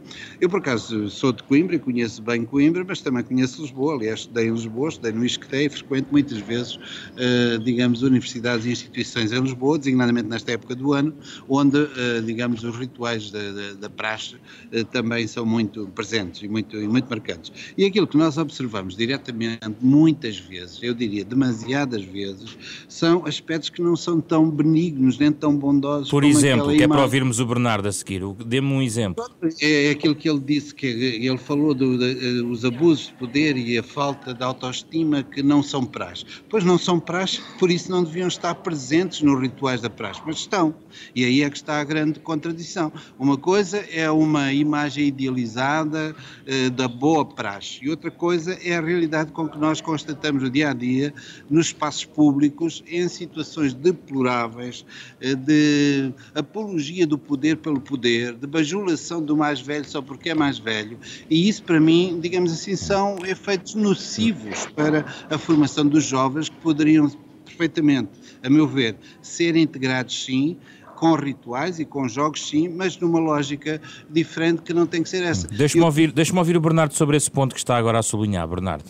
Eu, 0.40 0.48
por 0.48 0.60
acaso, 0.60 1.10
sou 1.10 1.32
de 1.32 1.42
Coimbra 1.42 1.76
e 1.76 1.78
conheço 1.78 2.22
bem 2.22 2.44
Coimbra, 2.44 2.84
mas 2.86 3.00
também 3.00 3.22
conheço 3.22 3.62
Lisboa. 3.62 3.94
Aliás, 3.94 4.20
estudei 4.20 4.48
em 4.48 4.52
Lisboa, 4.52 4.88
estudei 4.88 5.12
no 5.12 5.24
ISCTE, 5.24 5.68
frequento 5.96 6.08
muitas 6.12 6.38
vezes, 6.38 6.76
uh, 6.76 7.58
digamos, 7.62 8.02
universidades 8.02 8.66
e 8.66 8.70
instituições 8.70 9.32
em 9.32 9.40
Lisboa, 9.40 9.78
designadamente 9.78 10.28
nesta 10.28 10.52
época 10.52 10.74
do 10.74 10.92
ano, 10.92 11.14
onde, 11.48 11.78
uh, 11.78 12.22
digamos, 12.24 12.62
os 12.64 12.76
rituais 12.76 13.30
da, 13.30 13.52
da, 13.52 13.72
da 13.80 13.90
praxe 13.90 14.34
uh, 14.34 14.84
também 14.86 15.26
são 15.26 15.46
muito 15.46 15.86
presentes 15.94 16.42
e 16.42 16.48
muito, 16.48 16.76
e 16.76 16.86
muito 16.86 17.08
marcantes. 17.08 17.52
E 17.76 17.84
aquilo 17.84 18.06
que 18.06 18.16
nós 18.16 18.36
observamos 18.36 18.96
diretamente, 18.96 19.60
muitas 19.80 20.38
vezes, 20.38 20.78
eu 20.82 20.94
diria 20.94 21.24
demasiadas 21.24 22.04
vezes, 22.04 22.56
são 22.88 23.24
aspectos 23.26 23.70
que 23.70 23.80
não 23.80 23.96
são 23.96 24.20
tão 24.20 24.50
benignos, 24.50 25.18
nem 25.18 25.32
tão 25.32 25.56
bondosos. 25.56 26.10
Por 26.10 26.24
exemplo, 26.24 26.68
que 26.74 26.82
é 26.82 26.88
para 26.88 27.02
ouvirmos 27.02 27.40
o 27.40 27.46
Bernardo 27.46 27.88
a 27.88 27.92
seguir, 27.92 28.22
dê-me 28.44 28.68
um 28.68 28.82
exemplo. 28.82 29.24
É, 29.60 29.86
é 29.86 29.90
aquilo 29.90 30.14
que 30.14 30.28
ele 30.28 30.40
disse, 30.40 30.74
que 30.74 30.86
ele 30.86 31.38
falou 31.38 31.74
dos 31.74 32.64
abusos 32.64 33.06
de 33.06 33.14
poder 33.14 33.56
e 33.56 33.78
a 33.78 33.82
falta 33.82 34.34
de 34.34 34.42
autoestima 34.42 35.22
que 35.22 35.42
não 35.42 35.62
são 35.62 35.85
praxe. 35.86 36.24
Pois 36.48 36.64
não 36.64 36.78
são 36.78 36.98
praxe, 36.98 37.40
por 37.58 37.70
isso 37.70 37.90
não 37.90 38.02
deviam 38.02 38.28
estar 38.28 38.54
presentes 38.56 39.20
nos 39.22 39.40
rituais 39.40 39.80
da 39.80 39.90
praxe, 39.90 40.20
mas 40.24 40.36
estão. 40.36 40.74
E 41.14 41.24
aí 41.24 41.42
é 41.42 41.50
que 41.50 41.56
está 41.56 41.80
a 41.80 41.84
grande 41.84 42.20
contradição. 42.20 42.92
Uma 43.18 43.36
coisa 43.36 43.78
é 43.90 44.10
uma 44.10 44.52
imagem 44.52 45.06
idealizada 45.06 46.14
eh, 46.46 46.70
da 46.70 46.88
boa 46.88 47.24
praxe, 47.24 47.84
e 47.84 47.90
outra 47.90 48.10
coisa 48.10 48.58
é 48.62 48.76
a 48.76 48.80
realidade 48.80 49.32
com 49.32 49.48
que 49.48 49.58
nós 49.58 49.80
constatamos 49.80 50.42
no 50.42 50.50
dia 50.50 50.70
a 50.70 50.72
dia, 50.72 51.12
nos 51.50 51.66
espaços 51.66 52.04
públicos, 52.04 52.82
em 52.88 53.08
situações 53.08 53.74
deploráveis 53.74 54.84
eh, 55.20 55.34
de 55.34 56.12
apologia 56.34 57.06
do 57.06 57.18
poder 57.18 57.56
pelo 57.56 57.80
poder, 57.80 58.34
de 58.34 58.46
bajulação 58.46 59.22
do 59.22 59.36
mais 59.36 59.60
velho 59.60 59.84
só 59.84 60.00
porque 60.02 60.30
é 60.30 60.34
mais 60.34 60.58
velho. 60.58 60.98
E 61.30 61.48
isso, 61.48 61.62
para 61.62 61.80
mim, 61.80 62.18
digamos 62.20 62.52
assim, 62.52 62.76
são 62.76 63.18
efeitos 63.24 63.74
nocivos 63.74 64.66
para 64.74 65.04
a 65.30 65.38
formação 65.38 65.75
dos 65.84 66.04
jovens 66.04 66.48
que 66.48 66.56
poderiam 66.56 67.10
perfeitamente, 67.44 68.10
a 68.42 68.50
meu 68.50 68.66
ver, 68.66 68.96
ser 69.22 69.56
integrados 69.56 70.24
sim, 70.24 70.56
com 70.96 71.14
rituais 71.14 71.78
e 71.78 71.84
com 71.84 72.08
jogos, 72.08 72.48
sim, 72.48 72.68
mas 72.68 72.98
numa 72.98 73.20
lógica 73.20 73.80
diferente 74.10 74.62
que 74.62 74.72
não 74.72 74.86
tem 74.86 75.02
que 75.02 75.08
ser 75.08 75.22
essa. 75.22 75.46
Deixa-me 75.48 75.82
Eu... 75.82 75.86
ouvir, 75.86 76.10
deixa 76.10 76.36
ouvir 76.36 76.56
o 76.56 76.60
Bernardo 76.60 76.94
sobre 76.94 77.16
esse 77.16 77.30
ponto 77.30 77.54
que 77.54 77.60
está 77.60 77.76
agora 77.76 77.98
a 77.98 78.02
sublinhar, 78.02 78.46
Bernardo. 78.48 78.84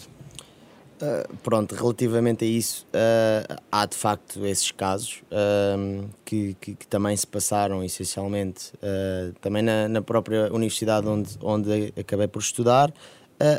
Uh, 0.96 1.36
pronto, 1.42 1.74
relativamente 1.74 2.42
a 2.42 2.48
isso, 2.48 2.86
uh, 2.86 3.60
há 3.70 3.84
de 3.84 3.94
facto 3.94 4.46
esses 4.46 4.70
casos 4.70 5.22
uh, 5.30 6.08
que, 6.24 6.56
que, 6.58 6.74
que, 6.74 6.86
também 6.86 7.14
se 7.14 7.26
passaram 7.26 7.84
essencialmente 7.84 8.72
também 9.42 9.62
na, 9.62 9.88
na, 9.88 10.00
própria 10.00 10.50
universidade 10.50 11.06
onde, 11.06 11.36
onde 11.42 11.92
acabei 12.00 12.26
por 12.26 12.40
estudar, 12.40 12.90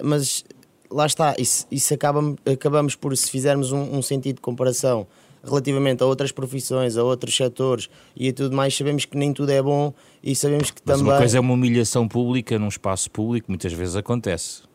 mas 0.04 0.44
lá 0.90 1.06
está, 1.06 1.36
isso, 1.38 1.68
isso 1.72 1.94
acaba, 1.94 2.36
acabamos 2.46 2.96
por, 2.96 3.16
se 3.16 3.30
fizermos 3.30 3.72
um, 3.72 3.98
um, 3.98 4.02
sentido 4.02 4.36
de 4.36 4.42
comparação 4.42 5.08
relativamente 5.44 6.04
a 6.04 6.06
outras 6.06 6.32
profissões, 6.32 6.98
a 6.98 7.04
outros 7.04 7.36
setores 7.36 7.90
e 8.16 8.30
a 8.30 8.34
tudo 8.34 8.56
mais, 8.56 8.76
sabemos 8.76 9.06
que 9.06 9.18
nem 9.18 9.34
tudo 9.34 9.52
é 9.52 9.62
bom 9.62 9.94
e 10.24 10.36
sabemos 10.36 10.72
que 10.72 10.82
Mas 10.86 10.98
também. 10.98 11.14
Uma 11.14 11.20
coisa 11.20 11.38
é 11.38 11.40
uma 11.40 11.54
humilhação 11.54 12.08
pública 12.08 12.58
num 12.60 12.68
espaço 12.68 13.10
público, 13.12 13.50
muitas 13.50 13.72
vezes 13.72 13.96
acontece. 13.96 14.68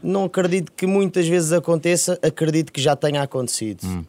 Não 0.00 0.24
acredito 0.24 0.70
que 0.72 0.86
muitas 0.86 1.26
vezes 1.26 1.52
aconteça, 1.52 2.18
acredito 2.22 2.72
que 2.72 2.80
já 2.80 2.94
tenha 2.94 3.20
acontecido. 3.20 3.84
Hum. 3.84 4.04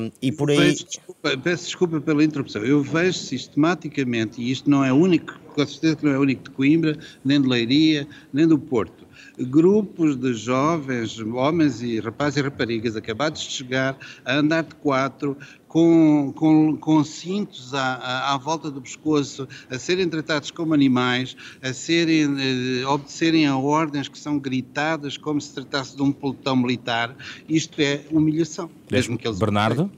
Um, 0.00 0.10
e 0.22 0.32
por 0.32 0.50
aí. 0.50 0.56
Peço 0.56 0.86
desculpa, 0.86 1.36
peço 1.36 1.64
desculpa, 1.66 2.00
pela 2.00 2.24
interrupção. 2.24 2.64
Eu 2.64 2.82
vejo 2.82 3.18
sistematicamente, 3.18 4.40
e 4.40 4.50
isto 4.50 4.70
não 4.70 4.82
é 4.82 4.90
único, 4.90 5.38
com 5.54 5.66
certeza 5.66 5.96
que 5.96 6.04
não 6.06 6.12
é 6.12 6.18
único 6.18 6.44
de 6.44 6.50
Coimbra, 6.50 6.98
nem 7.22 7.42
de 7.42 7.46
Leiria, 7.46 8.08
nem 8.32 8.48
do 8.48 8.58
Porto 8.58 9.03
grupos 9.38 10.16
de 10.16 10.32
jovens, 10.32 11.18
homens 11.18 11.82
e 11.82 11.98
rapazes 11.98 12.38
e 12.38 12.42
raparigas 12.42 12.96
acabados 12.96 13.42
de 13.42 13.50
chegar 13.50 13.96
a 14.24 14.36
andar 14.36 14.62
de 14.62 14.74
quatro, 14.76 15.36
com, 15.66 16.32
com, 16.36 16.76
com 16.76 17.02
cintos 17.02 17.74
à, 17.74 17.94
à, 17.94 18.34
à, 18.34 18.38
volta 18.38 18.70
do 18.70 18.80
pescoço, 18.80 19.48
a 19.68 19.76
serem 19.76 20.08
tratados 20.08 20.52
como 20.52 20.72
animais, 20.72 21.36
a 21.60 21.72
serem, 21.72 22.26
a 22.26 22.82
eh, 22.82 22.86
obedecerem 22.86 23.44
a 23.46 23.56
ordens 23.56 24.06
que 24.06 24.16
são 24.16 24.38
gritadas 24.38 25.16
como 25.16 25.40
se 25.40 25.52
tratasse 25.52 25.96
de 25.96 26.02
um 26.02 26.12
pelotão 26.12 26.54
militar, 26.54 27.16
isto 27.48 27.80
é 27.80 28.02
humilhação. 28.12 28.70
Mesmo 28.88 29.18
que 29.18 29.26
eles 29.26 29.38
Bernardo? 29.40 29.90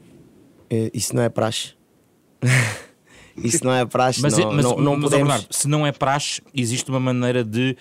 É, 0.71 0.91
isso 0.95 1.15
não 1.15 1.23
é 1.23 1.29
praxe. 1.29 1.75
isso 3.37 3.63
não 3.63 3.75
é 3.75 3.85
praxe, 3.85 4.23
mas, 4.23 4.39
não, 4.39 4.53
mas, 4.55 4.65
não, 4.65 4.77
não 4.79 4.93
mas, 4.93 5.03
podemos... 5.03 5.29
Bernardo, 5.29 5.47
se 5.51 5.69
não 5.69 5.87
é 5.87 5.93
praxe, 5.93 6.41
existe 6.55 6.89
uma 6.89 7.01
maneira 7.01 7.45
de 7.45 7.77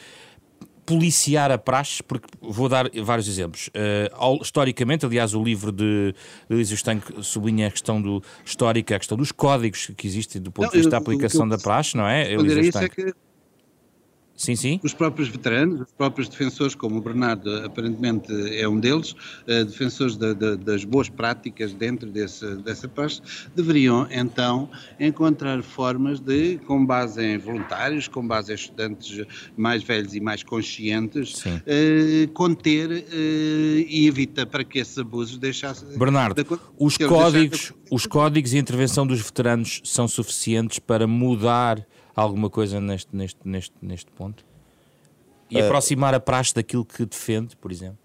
policiar 0.85 1.51
a 1.51 1.57
praxe, 1.57 2.03
porque 2.03 2.27
vou 2.41 2.69
dar 2.69 2.89
vários 3.03 3.27
exemplos. 3.27 3.69
Uh, 3.69 4.41
historicamente, 4.41 5.05
aliás, 5.05 5.33
o 5.33 5.43
livro 5.43 5.71
de, 5.71 6.13
Elísio 6.49 6.75
Stank 6.75 7.23
sublinha 7.23 7.67
a 7.67 7.71
questão 7.71 8.01
do, 8.01 8.21
histórica, 8.45 8.95
a 8.95 8.99
questão 8.99 9.17
dos 9.17 9.31
códigos 9.31 9.91
que 9.97 10.07
existem 10.07 10.41
do 10.41 10.51
ponto 10.51 10.65
não, 10.65 10.71
de 10.71 10.77
vista 10.77 10.91
da 10.91 10.97
aplicação 10.97 11.47
da 11.47 11.57
praxe, 11.57 11.97
não 11.97 12.07
é? 12.07 12.31
Elísio 12.31 12.61
Stank. 12.61 12.85
É 12.85 12.89
que 12.89 13.24
Sim, 14.35 14.55
sim. 14.55 14.79
Os 14.83 14.93
próprios 14.93 15.29
veteranos, 15.29 15.81
os 15.81 15.91
próprios 15.93 16.27
defensores, 16.27 16.75
como 16.75 16.97
o 16.97 17.01
Bernardo 17.01 17.65
aparentemente 17.65 18.31
é 18.59 18.67
um 18.67 18.79
deles, 18.79 19.11
uh, 19.11 19.63
defensores 19.65 20.17
de, 20.17 20.33
de, 20.33 20.57
das 20.57 20.83
boas 20.83 21.07
práticas 21.07 21.73
dentro 21.73 22.09
desse, 22.09 22.55
dessa 22.57 22.87
parte, 22.87 23.21
deveriam 23.55 24.07
então 24.11 24.69
encontrar 24.99 25.63
formas 25.63 26.19
de, 26.19 26.57
com 26.65 26.85
base 26.85 27.23
em 27.23 27.37
voluntários, 27.37 28.09
com 28.09 28.27
base 28.27 28.51
em 28.51 28.55
estudantes 28.55 29.25
mais 29.55 29.83
velhos 29.83 30.13
e 30.13 30.19
mais 30.19 30.43
conscientes, 30.43 31.43
uh, 31.45 32.27
conter 32.33 32.89
uh, 32.89 33.05
e 33.87 34.05
evitar 34.05 34.45
para 34.45 34.65
que 34.65 34.79
esses 34.79 34.97
abusos 34.97 35.37
deixassem. 35.37 35.97
Bernardo, 35.97 36.43
de, 36.43 36.59
os, 36.77 36.97
códigos, 36.97 37.71
os 37.89 38.05
códigos 38.05 38.53
e 38.53 38.57
intervenção 38.57 39.07
dos 39.07 39.21
veteranos 39.21 39.81
são 39.85 40.09
suficientes 40.09 40.79
para 40.79 41.07
mudar 41.07 41.85
alguma 42.15 42.49
coisa 42.49 42.79
neste, 42.79 43.15
neste, 43.15 43.39
neste, 43.43 43.73
neste 43.81 44.11
ponto? 44.11 44.45
E 45.49 45.61
uh, 45.61 45.65
aproximar 45.65 46.13
a 46.13 46.19
praxe 46.19 46.53
daquilo 46.53 46.85
que 46.85 47.05
defende, 47.05 47.55
por 47.57 47.71
exemplo? 47.71 47.99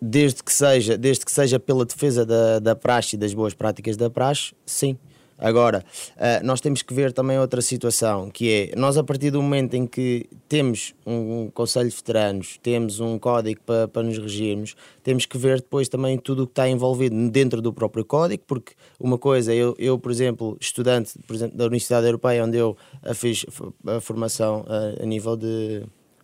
Desde 0.00 0.42
que 0.42 0.52
seja, 0.52 0.98
desde 0.98 1.24
que 1.24 1.30
seja 1.30 1.60
pela 1.60 1.84
defesa 1.84 2.26
da, 2.26 2.58
da 2.58 2.74
praxe 2.74 3.14
e 3.14 3.18
das 3.18 3.32
boas 3.32 3.54
práticas 3.54 3.96
da 3.96 4.10
praxe, 4.10 4.52
sim. 4.66 4.98
Agora, 5.42 5.84
uh, 6.16 6.46
nós 6.46 6.60
temos 6.60 6.82
que 6.82 6.94
ver 6.94 7.12
também 7.12 7.36
outra 7.36 7.60
situação, 7.60 8.30
que 8.30 8.70
é, 8.72 8.76
nós 8.78 8.96
a 8.96 9.02
partir 9.02 9.32
do 9.32 9.42
momento 9.42 9.74
em 9.74 9.88
que 9.88 10.26
temos 10.48 10.94
um, 11.04 11.50
Conselho 11.50 11.90
de 11.90 11.96
Veteranos, 11.96 12.60
temos 12.62 13.00
um 13.00 13.18
código 13.18 13.60
para, 13.66 13.88
para 13.88 14.04
nos 14.04 14.18
regirmos, 14.18 14.76
temos 15.02 15.26
que 15.26 15.36
ver 15.36 15.56
depois 15.56 15.88
também 15.88 16.16
tudo 16.16 16.44
o 16.44 16.46
que 16.46 16.52
está 16.52 16.68
envolvido 16.68 17.28
dentro 17.28 17.60
do 17.60 17.72
próprio 17.72 18.04
código, 18.04 18.44
porque 18.46 18.74
uma 19.00 19.18
coisa, 19.18 19.52
eu, 19.52 19.74
eu 19.80 19.98
por 19.98 20.12
exemplo, 20.12 20.56
estudante 20.60 21.18
por 21.26 21.34
exemplo, 21.34 21.58
da 21.58 21.64
Universidade 21.64 22.06
Europeia, 22.06 22.44
onde 22.44 22.58
eu 22.58 22.76
fiz 23.12 23.44
a 23.84 24.00
formação 24.00 24.60
uh, 24.60 25.02
a 25.02 25.06
nível 25.06 25.36
de 25.36 25.82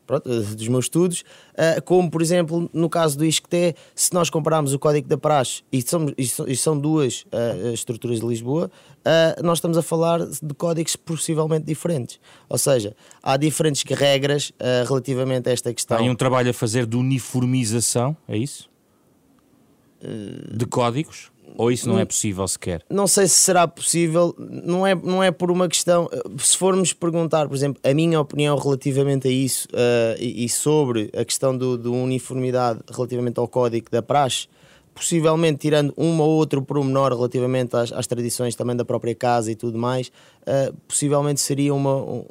pronto, 0.08 0.26
dos 0.26 0.68
meus 0.68 0.86
estudos, 0.86 1.20
uh, 1.52 1.82
como 1.84 2.10
por 2.10 2.22
exemplo 2.22 2.68
no 2.72 2.88
caso 2.88 3.16
do 3.18 3.24
ISCTE, 3.24 3.76
se 3.94 4.12
nós 4.14 4.30
compararmos 4.30 4.72
o 4.72 4.78
Código 4.78 5.06
da 5.06 5.18
Praxe, 5.18 5.62
e, 5.70 5.82
somos, 5.82 6.14
e 6.16 6.56
são 6.56 6.76
duas 6.78 7.26
uh, 7.26 7.72
estruturas 7.74 8.18
de 8.18 8.26
Lisboa, 8.26 8.70
uh, 9.00 9.42
nós 9.44 9.58
estamos 9.58 9.76
a 9.76 9.82
falar 9.82 10.26
de 10.26 10.54
códigos 10.56 10.96
possivelmente 10.96 11.66
diferentes. 11.66 12.18
Ou 12.48 12.56
seja, 12.56 12.96
há 13.22 13.36
diferentes 13.36 13.82
regras 13.82 14.52
relativamente 14.86 15.50
a 15.50 15.52
esta 15.52 15.72
questão. 15.74 15.98
Há 15.98 16.02
um 16.02 16.14
trabalho 16.14 16.50
a 16.50 16.54
fazer 16.54 16.86
de 16.86 16.96
uniformização, 16.96 18.16
é 18.26 18.36
isso? 18.38 18.68
de 20.54 20.64
códigos? 20.64 21.30
Ou 21.56 21.72
isso 21.72 21.88
não 21.88 21.98
é 21.98 22.04
possível 22.04 22.46
sequer? 22.46 22.84
Não 22.90 23.06
sei 23.06 23.26
se 23.26 23.36
será 23.36 23.66
possível, 23.66 24.34
não 24.38 24.86
é, 24.86 24.94
não 24.94 25.22
é 25.22 25.30
por 25.30 25.50
uma 25.50 25.68
questão. 25.68 26.08
Se 26.38 26.56
formos 26.56 26.92
perguntar, 26.92 27.48
por 27.48 27.56
exemplo, 27.56 27.80
a 27.82 27.94
minha 27.94 28.20
opinião 28.20 28.56
relativamente 28.56 29.28
a 29.28 29.30
isso 29.30 29.66
uh, 29.68 30.16
e, 30.18 30.44
e, 30.44 30.48
sobre 30.48 31.10
a 31.16 31.24
questão 31.24 31.56
do, 31.56 31.76
do, 31.76 31.92
uniformidade 31.92 32.80
relativamente 32.90 33.40
ao 33.40 33.48
código 33.48 33.90
da 33.90 34.02
praxe, 34.02 34.48
possivelmente 34.94 35.58
tirando 35.58 35.94
uma 35.96 36.24
ou 36.24 36.30
outro 36.30 36.60
pormenor 36.60 37.12
relativamente 37.12 37.76
às, 37.76 37.92
às, 37.92 38.06
tradições 38.06 38.56
também 38.56 38.76
da 38.76 38.84
própria 38.84 39.14
casa 39.14 39.50
e 39.50 39.54
tudo 39.54 39.78
mais, 39.78 40.08
uh, 40.42 40.74
possivelmente 40.86 41.40
seria 41.40 41.72
uma, 41.72 41.96
um, 41.96 42.24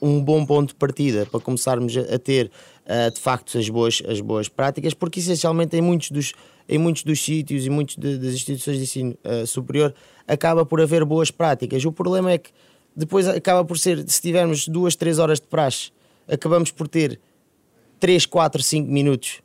um, 0.00 0.20
bom 0.20 0.46
ponto 0.46 0.68
de 0.68 0.74
partida 0.76 1.26
para 1.26 1.40
começarmos 1.40 1.96
a, 1.96 2.14
a 2.14 2.18
ter 2.18 2.50
uh, 2.86 3.12
de 3.12 3.20
facto 3.20 3.58
as 3.58 3.68
boas, 3.68 4.02
as 4.08 4.20
boas 4.20 4.48
práticas, 4.48 4.94
porque 4.94 5.20
essencialmente 5.20 5.76
em 5.76 5.80
muitos 5.80 6.10
dos 6.10 6.32
em 6.68 6.78
muitos 6.78 7.02
dos 7.02 7.22
sítios 7.22 7.66
e 7.66 7.70
muitas 7.70 7.96
das 7.96 8.34
instituições 8.34 8.76
de 8.76 8.82
ensino 8.84 9.18
uh, 9.24 9.46
superior 9.46 9.94
acaba 10.26 10.64
por 10.64 10.80
haver 10.80 11.04
boas 11.04 11.30
práticas. 11.30 11.84
O 11.84 11.92
problema 11.92 12.30
é 12.32 12.38
que 12.38 12.50
depois 12.94 13.26
acaba 13.26 13.64
por 13.64 13.78
ser, 13.78 14.04
se 14.08 14.20
tivermos 14.20 14.68
duas, 14.68 14.94
três 14.94 15.18
horas 15.18 15.40
de 15.40 15.46
praxe, 15.46 15.90
acabamos 16.28 16.70
por 16.70 16.88
ter 16.88 17.20
3, 18.00 18.26
4, 18.26 18.62
5 18.62 18.90
minutos 18.90 19.40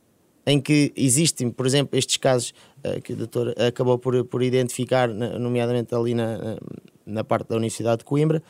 em 0.45 0.61
que 0.61 0.93
existem, 0.95 1.49
por 1.49 1.65
exemplo, 1.65 1.97
estes 1.97 2.17
casos 2.17 2.53
uh, 2.83 3.01
que 3.01 3.13
o 3.13 3.15
doutor 3.15 3.53
acabou 3.59 3.97
por, 3.97 4.23
por 4.25 4.41
identificar, 4.41 5.09
nomeadamente 5.09 5.93
ali 5.93 6.13
na, 6.13 6.57
na 7.05 7.23
parte 7.23 7.49
da 7.49 7.55
Universidade 7.55 7.99
de 7.99 8.05
Coimbra, 8.05 8.41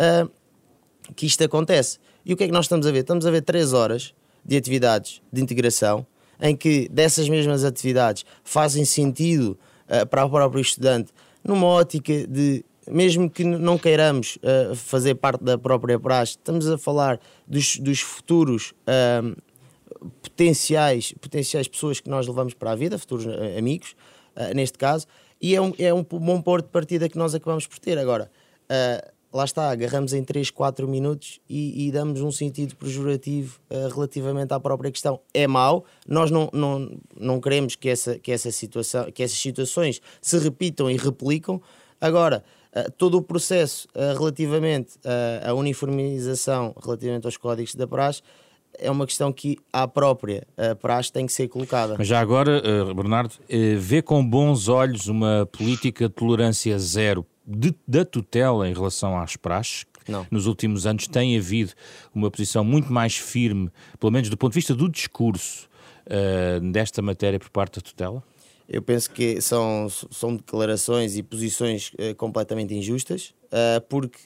uh, 0.00 0.30
que 1.14 1.26
isto 1.26 1.42
acontece. 1.42 1.98
E 2.24 2.32
o 2.32 2.36
que 2.36 2.44
é 2.44 2.46
que 2.46 2.52
nós 2.52 2.66
estamos 2.66 2.86
a 2.86 2.90
ver? 2.90 3.00
Estamos 3.00 3.24
a 3.24 3.30
ver 3.30 3.42
3 3.42 3.72
horas 3.72 4.14
de 4.44 4.56
atividades 4.56 5.22
de 5.32 5.42
integração 5.42 6.06
em 6.40 6.56
que 6.56 6.88
dessas 6.88 7.28
mesmas 7.28 7.64
atividades 7.64 8.24
fazem 8.44 8.84
sentido 8.84 9.58
uh, 9.88 10.06
para 10.06 10.24
o 10.24 10.30
próprio 10.30 10.60
estudante, 10.60 11.12
numa 11.42 11.66
ótica 11.66 12.26
de, 12.26 12.64
mesmo 12.88 13.30
que 13.30 13.44
não 13.44 13.78
queiramos 13.78 14.36
uh, 14.36 14.74
fazer 14.74 15.14
parte 15.14 15.42
da 15.42 15.56
própria 15.56 15.98
praxe, 15.98 16.32
estamos 16.32 16.68
a 16.68 16.76
falar 16.76 17.20
dos, 17.46 17.78
dos 17.78 18.00
futuros 18.00 18.72
uh, 18.82 19.36
potenciais, 20.22 21.12
potenciais 21.20 21.68
pessoas 21.68 22.00
que 22.00 22.10
nós 22.10 22.26
levamos 22.26 22.54
para 22.54 22.72
a 22.72 22.74
vida, 22.74 22.98
futuros 22.98 23.26
amigos, 23.56 23.96
neste 24.54 24.76
caso, 24.76 25.06
e 25.40 25.56
é 25.56 25.60
um, 25.60 25.72
é 25.78 25.94
um 25.94 26.02
bom 26.02 26.42
ponto 26.42 26.64
de 26.64 26.68
partida 26.68 27.08
que 27.08 27.16
nós 27.16 27.34
acabamos 27.34 27.66
por 27.66 27.78
ter. 27.78 27.96
Agora, 27.96 28.30
lá 29.36 29.44
está, 29.44 29.70
agarramos 29.70 30.14
em 30.14 30.24
3, 30.24 30.50
4 30.50 30.88
minutos 30.88 31.38
e, 31.48 31.86
e 31.86 31.92
damos 31.92 32.22
um 32.22 32.32
sentido 32.32 32.74
pejorativo 32.74 33.60
uh, 33.70 33.94
relativamente 33.94 34.52
à 34.52 34.58
própria 34.58 34.90
questão. 34.90 35.20
É 35.34 35.46
mau, 35.46 35.84
nós 36.08 36.30
não, 36.30 36.48
não, 36.52 36.90
não 37.14 37.40
queremos 37.40 37.76
que, 37.76 37.88
essa, 37.88 38.18
que, 38.18 38.32
essa 38.32 38.50
situação, 38.50 39.12
que 39.12 39.22
essas 39.22 39.38
situações 39.38 40.00
se 40.22 40.38
repitam 40.38 40.90
e 40.90 40.96
replicam. 40.96 41.60
Agora, 42.00 42.42
uh, 42.74 42.90
todo 42.92 43.18
o 43.18 43.22
processo 43.22 43.86
uh, 43.94 44.18
relativamente 44.18 44.98
à 45.42 45.52
uniformização, 45.52 46.74
relativamente 46.82 47.26
aos 47.26 47.36
códigos 47.36 47.74
da 47.74 47.86
praxe, 47.86 48.22
é 48.78 48.90
uma 48.90 49.06
questão 49.06 49.32
que 49.32 49.56
a 49.72 49.86
própria 49.88 50.46
a 50.56 50.74
praxe 50.74 51.10
tem 51.10 51.24
que 51.24 51.32
ser 51.32 51.48
colocada. 51.48 51.94
Mas 51.96 52.06
já 52.06 52.20
agora, 52.20 52.60
Bernardo, 52.94 53.34
vê 53.78 54.02
com 54.02 54.22
bons 54.22 54.68
olhos 54.68 55.06
uma 55.06 55.48
política 55.50 56.08
de 56.08 56.14
tolerância 56.14 56.78
zero 56.78 57.24
de, 57.46 57.74
da 57.86 58.04
tutela 58.04 58.68
em 58.68 58.74
relação 58.74 59.18
às 59.18 59.36
praxes. 59.36 59.86
Não. 60.08 60.26
Nos 60.30 60.46
últimos 60.46 60.86
anos 60.86 61.06
tem 61.06 61.36
havido 61.36 61.72
uma 62.14 62.30
posição 62.30 62.64
muito 62.64 62.92
mais 62.92 63.16
firme, 63.16 63.70
pelo 63.98 64.12
menos 64.12 64.28
do 64.28 64.36
ponto 64.36 64.52
de 64.52 64.56
vista 64.56 64.74
do 64.74 64.88
discurso, 64.88 65.68
uh, 66.06 66.60
desta 66.72 67.02
matéria 67.02 67.38
por 67.38 67.50
parte 67.50 67.76
da 67.76 67.82
tutela? 67.82 68.22
Eu 68.68 68.82
penso 68.82 69.10
que 69.10 69.40
são, 69.40 69.88
são 70.10 70.34
declarações 70.36 71.16
e 71.16 71.22
posições 71.22 71.92
uh, 71.94 72.14
completamente 72.16 72.74
injustas, 72.74 73.34
uh, 73.44 73.80
porque 73.88 74.18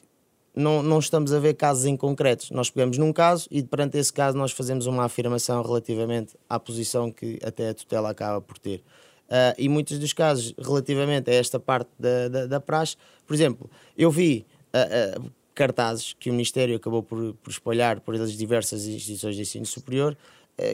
não, 0.54 0.82
não 0.82 0.98
estamos 0.98 1.32
a 1.32 1.38
ver 1.38 1.54
casos 1.54 1.84
em 1.84 1.96
concretos. 1.96 2.50
Nós 2.50 2.70
pegamos 2.70 2.98
num 2.98 3.12
caso 3.12 3.46
e, 3.50 3.62
perante 3.62 3.98
esse 3.98 4.12
caso, 4.12 4.36
nós 4.36 4.52
fazemos 4.52 4.86
uma 4.86 5.04
afirmação 5.04 5.62
relativamente 5.62 6.36
à 6.48 6.58
posição 6.58 7.12
que 7.12 7.38
até 7.42 7.70
a 7.70 7.74
tutela 7.74 8.10
acaba 8.10 8.40
por 8.40 8.58
ter. 8.58 8.82
Uh, 9.30 9.54
e 9.56 9.68
muitos 9.68 9.96
dos 9.96 10.12
casos, 10.12 10.52
relativamente 10.58 11.30
a 11.30 11.34
esta 11.34 11.60
parte 11.60 11.88
da, 11.96 12.26
da, 12.28 12.46
da 12.46 12.60
praxe, 12.60 12.96
por 13.24 13.32
exemplo, 13.32 13.70
eu 13.96 14.10
vi 14.10 14.44
uh, 14.74 15.20
uh, 15.20 15.30
cartazes 15.54 16.16
que 16.18 16.30
o 16.30 16.32
Ministério 16.32 16.74
acabou 16.74 17.00
por, 17.00 17.34
por 17.34 17.48
espalhar 17.48 18.00
por 18.00 18.16
as 18.16 18.32
diversas 18.32 18.86
instituições 18.86 19.36
de 19.36 19.42
ensino 19.42 19.66
superior 19.66 20.16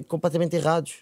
completamente 0.09 0.57
errados. 0.57 0.97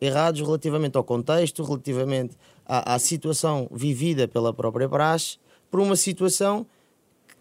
Errados 0.00 0.40
relativamente 0.40 0.96
ao 0.96 1.04
contexto, 1.04 1.62
relativamente 1.62 2.34
à, 2.64 2.94
à, 2.94 2.98
situação 2.98 3.68
vivida 3.70 4.26
pela 4.26 4.50
própria 4.54 4.88
praxe, 4.88 5.36
por 5.70 5.78
uma 5.78 5.94
situação 5.94 6.64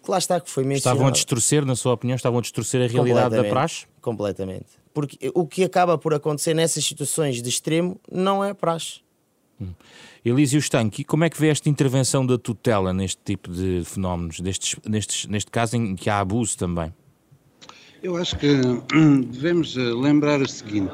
que 0.04 0.12
lá 0.12 0.18
está, 0.18 0.42
que 0.42 0.50
foi 0.50 0.66
mencionada. 0.66 0.98
Estavam 0.98 1.08
a 1.08 1.12
distorcer, 1.12 1.66
na 1.66 1.76
sua 1.76 1.94
opinião, 1.94 2.18
estavam 2.18 2.40
a 2.40 2.42
distorcer 2.42 2.82
a 2.82 2.88
realidade 2.88 3.34
da 3.34 3.46
praxe? 3.46 3.86
Completamente. 4.02 4.68
Porque 4.94 5.32
o 5.34 5.48
que 5.48 5.64
acaba 5.64 5.98
por 5.98 6.14
acontecer 6.14 6.54
nessas 6.54 6.84
situações 6.84 7.42
de 7.42 7.48
extremo 7.48 7.98
não 8.12 8.44
é 8.44 8.54
praxe 8.54 9.00
Hum. 9.62 9.74
Elísio 10.24 10.60
Stanque, 10.60 11.04
como 11.04 11.24
é 11.24 11.30
que 11.30 11.40
vê 11.40 11.50
esta 11.50 11.70
intervenção 11.70 12.26
da 12.26 12.38
tutela 12.38 12.94
neste 12.94 13.22
tipo 13.24 13.52
de 13.52 13.84
fenómenos, 13.86 14.40
destes, 14.40 14.76
nestes, 14.86 15.26
neste 15.28 15.52
caso 15.52 15.76
em 15.76 15.96
que 15.96 16.10
há 16.10 16.20
abuso 16.20 16.58
também? 16.58 16.94
Eu 18.02 18.16
acho 18.16 18.38
que 18.38 18.48
devemos 19.30 19.76
eh, 19.76 19.82
lembrar 19.82 20.42
o 20.42 20.48
seguinte: 20.48 20.94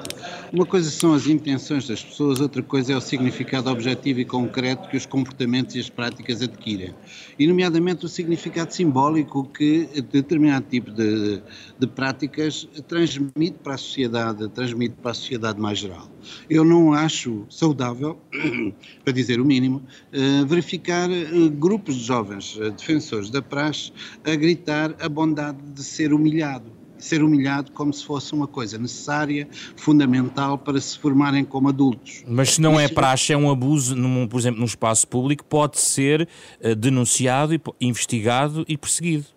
uma 0.52 0.66
coisa 0.66 0.90
são 0.90 1.14
as 1.14 1.28
intenções 1.28 1.88
das 1.88 2.04
pessoas, 2.04 2.42
outra 2.42 2.64
coisa 2.64 2.94
é 2.94 2.98
o 2.98 3.02
significado 3.02 3.70
objetivo 3.70 4.22
e 4.22 4.26
concreto 4.26 4.90
que 4.90 4.98
os 4.98 5.06
comportamentos 5.06 5.76
e 5.76 5.80
as 5.80 5.88
práticas 5.88 6.42
adquirem. 6.42 6.96
E, 7.38 7.46
nomeadamente, 7.46 8.06
o 8.06 8.10
significado 8.10 8.74
simbólico 8.74 9.46
que 9.46 9.88
determinado 10.12 10.66
tipo 10.68 10.90
de, 10.90 11.44
de 11.78 11.86
práticas 11.86 12.68
transmite 12.88 13.60
para 13.64 13.76
a 13.76 13.78
sociedade, 13.78 14.50
transmite 14.50 14.96
para 15.00 15.12
a 15.12 15.14
sociedade 15.14 15.62
mais 15.62 15.78
geral. 15.78 16.10
Eu 16.50 16.66
não 16.66 16.92
acho 16.92 17.46
saudável, 17.52 18.20
para 19.04 19.14
dizer 19.14 19.40
o 19.40 19.46
mínimo, 19.46 19.84
eh, 20.12 20.44
verificar 20.48 21.12
eh, 21.12 21.28
grupos 21.52 21.98
de 21.98 22.04
jovens 22.04 22.58
defensores 22.76 23.30
da 23.30 23.44
praxe 23.44 23.92
a 24.24 24.36
gritar 24.36 24.96
a 25.00 25.08
bondade 25.08 25.60
de 25.62 25.84
ser 25.84 26.12
humilhado 26.12 26.85
ser 27.06 27.24
humilhado 27.24 27.72
como 27.72 27.94
se 27.94 28.06
fosse 28.06 28.34
uma 28.34 28.48
coisa 28.48 28.78
necessária, 28.78 29.48
fundamental 29.76 30.58
para 30.58 30.80
se 30.80 30.98
formarem 30.98 31.44
como 31.44 31.68
adultos. 31.68 32.24
Mas 32.28 32.52
se 32.52 32.62
não 32.62 32.80
é 32.80 32.86
é 32.86 32.88
praxe, 32.88 33.34
é 33.34 33.38
um 33.38 33.50
abuso, 33.50 33.96
num, 33.96 34.28
por 34.28 34.40
exemplo, 34.40 34.60
num 34.60 34.66
espaço 34.66 35.08
público, 35.08 35.44
pode 35.44 35.80
ser 35.80 36.28
uh, 36.64 36.76
denunciado, 36.76 37.60
investigado 37.82 38.64
e 38.68 38.78
perseguido. 38.78 39.35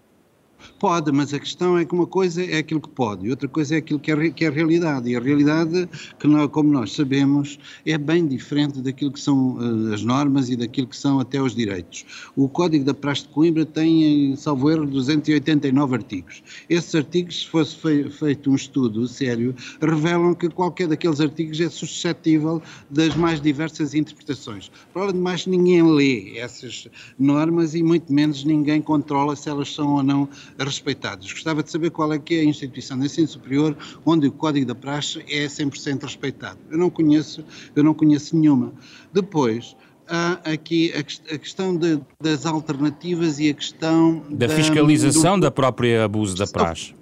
Pode, 0.79 1.11
mas 1.11 1.35
a 1.35 1.41
questão 1.41 1.77
é 1.77 1.85
que 1.85 1.93
uma 1.93 2.07
coisa 2.07 2.45
é 2.45 2.59
aquilo 2.59 2.81
que 2.81 2.89
pode 2.89 3.27
e 3.27 3.31
outra 3.31 3.49
coisa 3.49 3.75
é 3.75 3.79
aquilo 3.79 3.99
que 3.99 4.13
é, 4.13 4.31
que 4.31 4.45
é 4.45 4.51
realidade. 4.51 5.11
E 5.11 5.17
a 5.17 5.21
realidade, 5.21 5.89
que 6.21 6.29
nós, 6.29 6.49
como 6.53 6.71
nós 6.71 6.93
sabemos, 6.93 7.59
é 7.85 7.99
bem 7.99 8.25
diferente 8.29 8.81
daquilo 8.81 9.11
que 9.11 9.19
são 9.19 9.57
uh, 9.57 9.93
as 9.93 10.05
normas 10.05 10.49
e 10.51 10.57
daquilo 10.57 10.87
que 10.87 10.97
são 10.97 11.19
até 11.19 11.43
os 11.43 11.53
direitos. 11.53 12.07
O 12.37 12.49
Código 12.49 12.85
da 12.85 12.95
Praxe 12.95 13.23
de 13.23 13.29
Coimbra 13.31 13.67
tem, 13.67 14.37
salvo 14.37 14.71
erro, 14.71 14.87
289 14.87 15.97
artigos. 15.97 16.45
Esses 16.71 16.95
artigos, 16.95 17.41
se 17.41 17.49
fosse 17.49 17.77
fei, 17.77 18.09
feito 18.09 18.49
um 18.49 18.55
estudo 18.55 19.09
sério, 19.09 19.57
revelam 19.83 20.33
que 20.33 20.49
qualquer 20.49 20.87
daqueles 20.87 21.21
artigos 21.21 21.61
é 21.61 21.69
suscetível 21.69 22.63
das 22.89 23.17
mais 23.17 23.41
diversas 23.41 23.95
interpretações. 23.95 24.71
Para 24.93 25.03
além 25.03 25.15
de 25.15 25.21
mais, 25.21 25.45
ninguém 25.45 25.83
lê 25.83 26.39
essas 26.39 26.87
normas 27.19 27.75
e 27.75 27.83
muito 27.83 28.13
menos 28.13 28.45
ninguém 28.45 28.81
controla 28.81 29.35
se 29.35 29.49
elas 29.49 29.75
são 29.75 29.95
ou 29.95 30.03
não 30.05 30.29
respeitados. 30.69 31.33
Gostava 31.33 31.63
de 31.63 31.71
saber 31.71 31.91
qual 31.91 32.13
é 32.13 32.19
que 32.19 32.37
é 32.37 32.41
a 32.41 32.45
instituição 32.45 32.99
de 32.99 33.07
ensino 33.07 33.29
superior 33.29 33.77
onde 34.05 34.27
o 34.27 34.33
código 34.33 34.67
da 34.67 34.75
praxe 34.75 35.25
é 35.29 35.47
100% 35.47 36.03
respeitado. 36.03 36.59
Eu 36.71 36.79
não 36.79 36.91
conheço, 36.91 37.45
eu 37.75 37.83
não 37.83 37.95
conheço 37.95 38.37
nenhuma. 38.37 38.73
Depois, 39.13 39.77
há 40.09 40.41
aqui 40.45 40.93
a, 40.95 41.01
a 41.35 41.39
questão 41.39 41.77
de, 41.77 42.01
das 42.21 42.47
alternativas 42.47 43.39
e 43.39 43.51
a 43.51 43.55
questão 43.55 44.23
da, 44.31 44.47
da 44.47 44.55
fiscalização 44.55 45.39
do, 45.39 45.43
da 45.43 45.51
própria 45.51 46.05
abuso 46.05 46.37
da 46.37 46.47
praxe. 46.47 46.95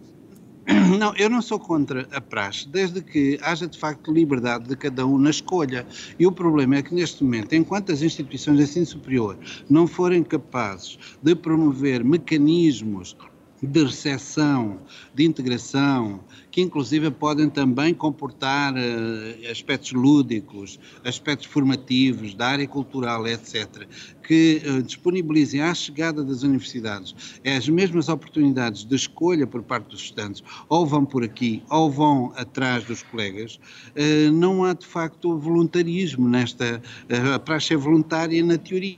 Não, 0.99 1.15
eu 1.17 1.31
não 1.31 1.41
sou 1.41 1.61
contra 1.61 2.09
a 2.11 2.21
praxe, 2.21 2.69
desde 2.69 3.01
que 3.01 3.39
haja 3.41 3.69
de 3.69 3.79
facto 3.79 4.13
liberdade 4.13 4.69
de 4.69 4.77
cada 4.77 5.07
um 5.07 5.17
na 5.17 5.31
escolha. 5.31 5.87
E 6.19 6.27
o 6.27 6.33
problema 6.33 6.77
é 6.77 6.83
que 6.83 6.93
neste 6.93 7.23
momento, 7.23 7.55
enquanto 7.55 7.93
as 7.93 8.03
instituições 8.03 8.57
de 8.57 8.65
ensino 8.65 8.87
superior 8.87 9.39
não 9.71 9.87
forem 9.87 10.25
capazes 10.25 10.99
de 11.23 11.35
promover 11.37 12.05
mecanismos 12.05 13.17
de 13.63 13.85
recepção, 13.85 14.81
de 15.15 15.25
integração, 15.25 16.21
que 16.51 16.61
inclusive 16.61 17.11
podem 17.11 17.49
também 17.49 17.95
comportar 17.95 18.75
uh, 18.75 19.51
aspectos 19.51 19.93
lúdicos, 19.93 20.79
aspectos 21.05 21.47
formativos, 21.47 22.35
da 22.35 22.49
área 22.49 22.67
cultural, 22.67 23.27
etc., 23.27 23.87
que 24.23 24.63
uh, 24.67 24.83
disponibilizem 24.83 25.61
à 25.63 25.75
chegada 25.75 26.23
das 26.23 26.43
universidades 26.43 27.41
as 27.45 27.69
mesmas 27.69 28.09
oportunidades 28.09 28.85
de 28.85 28.95
escolha 28.95 29.47
por 29.47 29.63
parte 29.63 29.91
dos 29.91 30.03
estudantes, 30.03 30.43
ou 30.69 30.87
vão 30.87 31.05
por 31.05 31.25
aqui, 31.25 31.63
ou 31.71 31.91
vão 31.91 32.33
atrás 32.37 32.85
dos 32.85 33.03
colegas, 33.03 33.59
uh, 33.97 34.33
não 34.33 34.65
há 34.65 34.75
de 34.75 34.87
facto 34.87 35.39
voluntarismo 35.39 36.29
nesta, 36.29 36.83
uh, 37.05 37.41
praxe 37.41 37.75
é 37.75 37.77
voluntária 37.77 38.43
na 38.45 38.59
teoria 38.59 38.97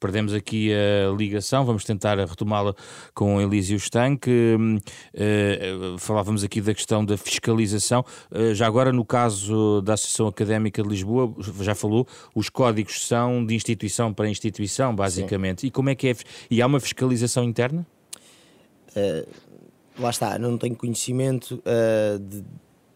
Perdemos 0.00 0.32
aqui 0.32 0.72
a 0.72 1.14
ligação, 1.14 1.62
vamos 1.62 1.84
tentar 1.84 2.18
retomá-la 2.18 2.74
com 3.14 3.38
Elísio 3.38 3.76
Stanque. 3.76 4.56
Uh, 5.14 5.98
falávamos 5.98 6.42
aqui 6.42 6.62
da 6.62 6.72
questão 6.72 7.04
da 7.04 7.18
fiscalização. 7.18 8.02
Uh, 8.30 8.54
já 8.54 8.66
agora, 8.66 8.92
no 8.92 9.04
caso 9.04 9.82
da 9.82 9.92
Associação 9.92 10.26
Académica 10.26 10.82
de 10.82 10.88
Lisboa, 10.88 11.34
já 11.60 11.74
falou, 11.74 12.08
os 12.34 12.48
códigos 12.48 13.06
são 13.06 13.44
de 13.44 13.54
instituição 13.54 14.14
para 14.14 14.26
instituição, 14.26 14.94
basicamente. 14.94 15.60
Sim. 15.60 15.66
E 15.66 15.70
como 15.70 15.90
é 15.90 15.94
que 15.94 16.08
é? 16.08 16.14
E 16.50 16.62
há 16.62 16.66
uma 16.66 16.80
fiscalização 16.80 17.44
interna? 17.44 17.86
Uh, 18.96 19.28
lá 19.98 20.08
está, 20.08 20.38
não 20.38 20.56
tenho 20.56 20.74
conhecimento 20.76 21.62
de 22.18 22.42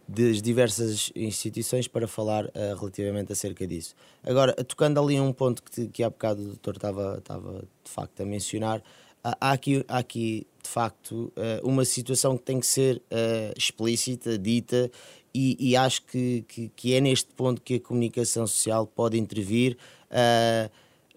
das 0.07 0.43
diversas 0.43 1.11
instituições 1.17 1.89
para 1.89 2.07
falar 2.07 2.45
uh, 2.47 2.77
relativamente 2.79 3.33
acerca 3.33 3.67
disso. 3.67 3.95
Agora, 4.23 4.53
tocando 4.53 5.01
ali 5.01 5.19
um 5.19 5.33
ponto 5.33 5.63
que, 5.63 5.89
que 5.89 6.03
há 6.03 6.11
bocado 6.11 6.43
o 6.43 6.45
doutor 6.45 6.77
estava, 6.77 7.17
estava 7.19 7.65
de 7.83 7.91
facto 7.91 8.21
a 8.21 8.27
mencionar, 8.27 8.83
há 9.23 9.53
aqui, 9.53 9.85
há 9.89 9.99
aqui 9.99 10.47
de 10.63 10.69
facto 10.69 11.33
uh, 11.37 11.67
uma 11.67 11.85
situação 11.85 12.37
que 12.37 12.45
tem 12.45 12.61
que 12.61 12.67
ser 12.67 12.97
uh, 12.97 13.55
explícita, 13.57 14.39
dita, 14.39 14.91
e, 15.35 15.57
e 15.59 15.75
acho 15.75 16.03
que, 16.03 16.45
que, 16.47 16.71
que, 16.77 16.95
é 16.95 17.01
neste 17.01 17.33
ponto 17.33 17.61
que 17.61 17.75
a 17.75 17.81
comunicação 17.81 18.47
social 18.47 18.87
pode 18.87 19.19
intervir. 19.19 19.77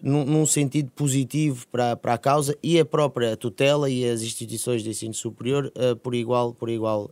Num, 0.00 0.24
num, 0.24 0.46
sentido 0.46 0.92
positivo 0.92 1.66
para, 1.68 1.96
para 1.96 2.14
a 2.14 2.18
causa 2.18 2.56
e 2.62 2.78
a 2.78 2.84
própria 2.84 3.36
tutela 3.36 3.90
e 3.90 4.08
as 4.08 4.22
instituições 4.22 4.82
de 4.84 4.90
ensino 4.90 5.12
superior 5.12 5.72
por 6.04 6.14
igual 6.14 6.54
por 6.54 6.70
igual 6.70 7.10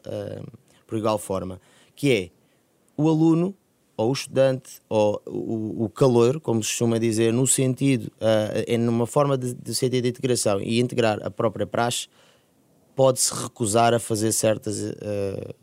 por 0.86 0.96
igual 0.98 1.18
forma, 1.18 1.60
que 1.94 2.12
é 2.12 2.30
o 2.96 3.08
aluno 3.08 3.54
ou 3.96 4.10
o 4.10 4.12
estudante 4.12 4.80
ou 4.88 5.22
o, 5.26 5.84
o 5.84 5.88
calor, 5.88 6.40
como 6.40 6.62
se 6.62 6.70
costuma 6.70 6.98
dizer, 6.98 7.32
no 7.32 7.46
sentido, 7.46 8.06
uh, 8.20 8.64
é 8.66 8.76
numa 8.76 9.06
forma 9.06 9.38
de, 9.38 9.54
de 9.54 9.74
sentido 9.74 10.04
de 10.04 10.10
integração 10.10 10.60
e 10.60 10.80
integrar 10.80 11.18
a 11.24 11.30
própria 11.30 11.66
praxe, 11.66 12.08
pode-se 12.94 13.32
recusar 13.34 13.94
a 13.94 13.98
fazer 13.98 14.32
certas 14.32 14.80
uh, 14.80 15.54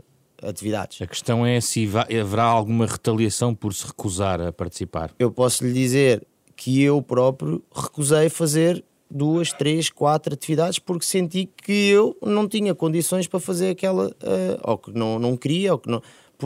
atividades. 0.42 1.02
A 1.02 1.08
questão 1.08 1.46
é 1.46 1.62
se 1.62 1.90
haverá 2.20 2.44
alguma 2.44 2.86
retaliação 2.86 3.54
por 3.54 3.74
se 3.74 3.86
recusar 3.86 4.42
a 4.42 4.52
participar. 4.52 5.12
Eu 5.18 5.32
posso 5.32 5.64
lhe 5.64 5.74
dizer 5.74 6.26
que 6.56 6.82
eu 6.82 7.02
próprio 7.02 7.64
recusei 7.74 8.30
fazer 8.30 8.84
duas, 9.14 9.54
três, 9.54 9.90
quatro 9.90 10.34
atividades 10.34 10.80
porque 10.80 11.06
senti 11.06 11.50
que 11.64 11.90
eu 11.90 12.18
não 12.22 12.48
tinha 12.48 12.74
condições 12.74 13.28
para 13.28 13.40
fazer 13.40 13.70
aquela, 13.70 14.08
uh, 14.08 14.60
ou 14.64 14.78
que 14.78 14.92
não, 14.92 15.20
não 15.20 15.38
queria, 15.38 15.74
ou 15.74 15.80
que 15.80 15.90
não, 15.90 16.02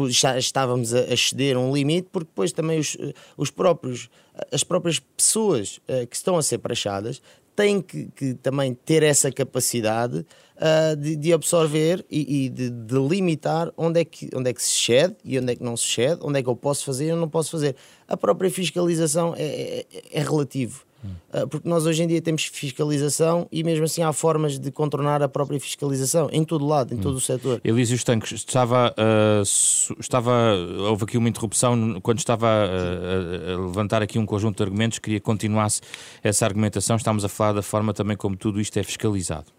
já 0.10 0.38
estávamos 0.38 0.94
a 0.94 1.02
exceder 1.14 1.58
um 1.58 1.74
limite, 1.74 2.10
porque 2.12 2.28
depois 2.28 2.52
também 2.52 2.80
os, 2.80 2.98
eh, 3.00 3.14
os 3.36 3.50
próprios, 3.50 4.10
as 4.52 4.64
próprias 4.64 5.00
pessoas 5.00 5.78
uh, 5.78 6.06
que 6.08 6.16
estão 6.16 6.38
a 6.38 6.44
ser 6.44 6.60
praxadas 6.60 7.22
têm 7.56 7.82
que, 7.82 8.08
que 8.16 8.34
também 8.36 8.76
ter 8.76 9.02
essa 9.02 9.32
capacidade 9.32 10.20
uh, 10.58 10.96
de, 10.96 11.16
de, 11.16 11.34
absorver 11.34 12.06
e, 12.12 12.46
e 12.46 12.50
de, 12.50 12.70
de, 12.70 12.96
limitar 13.00 13.74
onde 13.76 14.02
é, 14.02 14.06
que, 14.06 14.30
onde 14.36 14.52
é 14.52 14.54
que 14.54 14.62
se 14.62 14.86
cede 14.86 15.16
e 15.26 15.40
onde 15.40 15.54
é 15.54 15.56
que 15.56 15.64
não 15.64 15.76
se 15.76 15.88
cede, 15.88 16.20
onde 16.22 16.38
é 16.40 16.44
que 16.44 16.50
eu 16.50 16.56
posso 16.56 16.86
fazer 16.86 17.08
e 17.08 17.14
não 17.14 17.28
posso 17.28 17.50
fazer. 17.50 17.76
A 18.08 18.16
própria 18.16 18.52
fiscalização 18.52 19.34
é, 19.36 19.44
é, 19.44 19.86
é 20.12 20.22
relativo. 20.22 20.87
Ah, 21.32 21.46
porque 21.46 21.68
nós 21.68 21.86
hoje 21.86 22.04
em 22.04 22.08
dia 22.08 22.22
temos 22.22 22.46
fiscalização 22.46 23.48
e 23.52 23.64
mesmo 23.64 23.86
assim 23.86 24.02
há 24.02 24.12
formas 24.12 24.58
de 24.58 24.72
contornar 24.72 25.22
a 25.22 25.30
própria 25.30 25.60
fiscalização 25.60 26.30
em 26.32 26.44
todo 26.44 26.66
lado, 26.66 26.94
em 26.94 26.98
todo 26.98 27.16
o 27.16 27.22
setor. 27.22 27.62
Elísio 27.64 27.96
Estanques, 27.96 28.32
estava, 28.32 28.94
uh, 28.98 30.00
estava, 30.00 30.56
houve 30.90 31.04
aqui 31.04 31.18
uma 31.18 31.30
interrupção 31.30 32.00
quando 32.02 32.20
estava 32.20 32.48
a, 32.48 33.54
a, 33.54 33.58
levantar 33.58 34.02
aqui 34.02 34.18
um 34.18 34.26
conjunto 34.26 34.58
de 34.58 34.64
argumentos, 34.64 35.00
queria 35.00 35.20
que 35.20 35.26
continuasse 35.26 35.82
essa 36.24 36.46
argumentação, 36.46 36.96
estamos 36.96 37.24
a 37.24 37.30
falar 37.30 37.54
da 37.54 37.62
forma 37.62 37.94
também 37.94 38.18
como 38.18 38.36
tudo 38.36 38.60
isto 38.60 38.78
é 38.78 38.84
fiscalizado. 38.84 39.52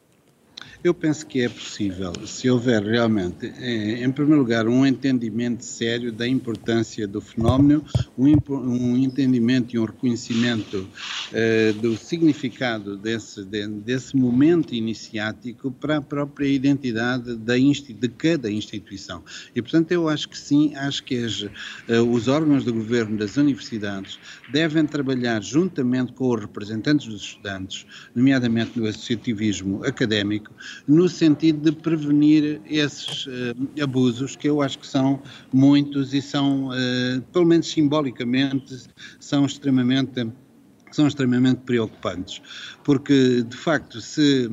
Eu 0.82 0.94
penso 0.94 1.26
que 1.26 1.40
é 1.40 1.48
possível, 1.48 2.12
se 2.24 2.48
houver 2.48 2.80
realmente, 2.84 3.52
eh, 3.58 4.04
em 4.04 4.12
primeiro 4.12 4.42
lugar, 4.42 4.68
um 4.68 4.86
entendimento 4.86 5.64
sério 5.64 6.12
da 6.12 6.26
importância 6.26 7.04
do 7.06 7.20
fenómeno, 7.20 7.84
um, 8.16 8.96
entendimento 8.96 9.74
e 9.74 9.78
um 9.80 9.84
reconhecimento 9.84 10.76
uh, 10.78 11.72
do 11.80 11.96
significado 11.96 12.96
desse, 12.96 13.44
desse 13.44 14.16
momento 14.16 14.72
iniciático 14.72 15.72
para 15.72 15.96
a 15.96 16.00
própria 16.00 16.46
identidade 16.46 17.34
da 17.34 17.56
de 17.56 18.08
cada 18.16 18.48
instituição. 18.48 19.24
E, 19.56 19.60
portanto, 19.60 19.90
eu 19.90 20.08
acho 20.08 20.28
que 20.28 20.38
sim, 20.38 20.76
acho 20.76 21.02
que 21.02 21.16
as, 21.16 21.42
uh, 21.42 21.50
os 22.08 22.28
órgãos 22.28 22.64
do 22.64 22.72
governo 22.72 23.18
das 23.18 23.36
universidades 23.36 24.16
devem 24.52 24.86
trabalhar 24.86 25.42
juntamente 25.42 26.12
com 26.12 26.32
os 26.32 26.40
representantes 26.40 27.08
dos 27.08 27.22
estudantes, 27.22 27.84
nomeadamente 28.14 28.78
no 28.78 28.86
associativismo 28.86 29.84
académico, 29.84 30.54
no 30.86 31.08
sentido 31.08 31.70
de 31.70 31.76
prevenir 31.76 32.60
esses 32.66 33.26
uh, 33.26 33.82
abusos, 33.82 34.36
que 34.36 34.48
eu 34.48 34.62
acho 34.62 34.78
que 34.78 34.86
são 34.86 35.22
muitos 35.52 36.14
e 36.14 36.22
são, 36.22 36.68
uh, 36.68 37.22
pelo 37.32 37.46
menos 37.46 37.68
simbolicamente, 37.68 38.86
são 39.20 39.46
extremamente 39.46 40.26
são 40.90 41.06
extremamente 41.06 41.60
preocupantes, 41.66 42.40
porque 42.82 43.42
de 43.42 43.56
facto 43.56 44.00
se, 44.00 44.50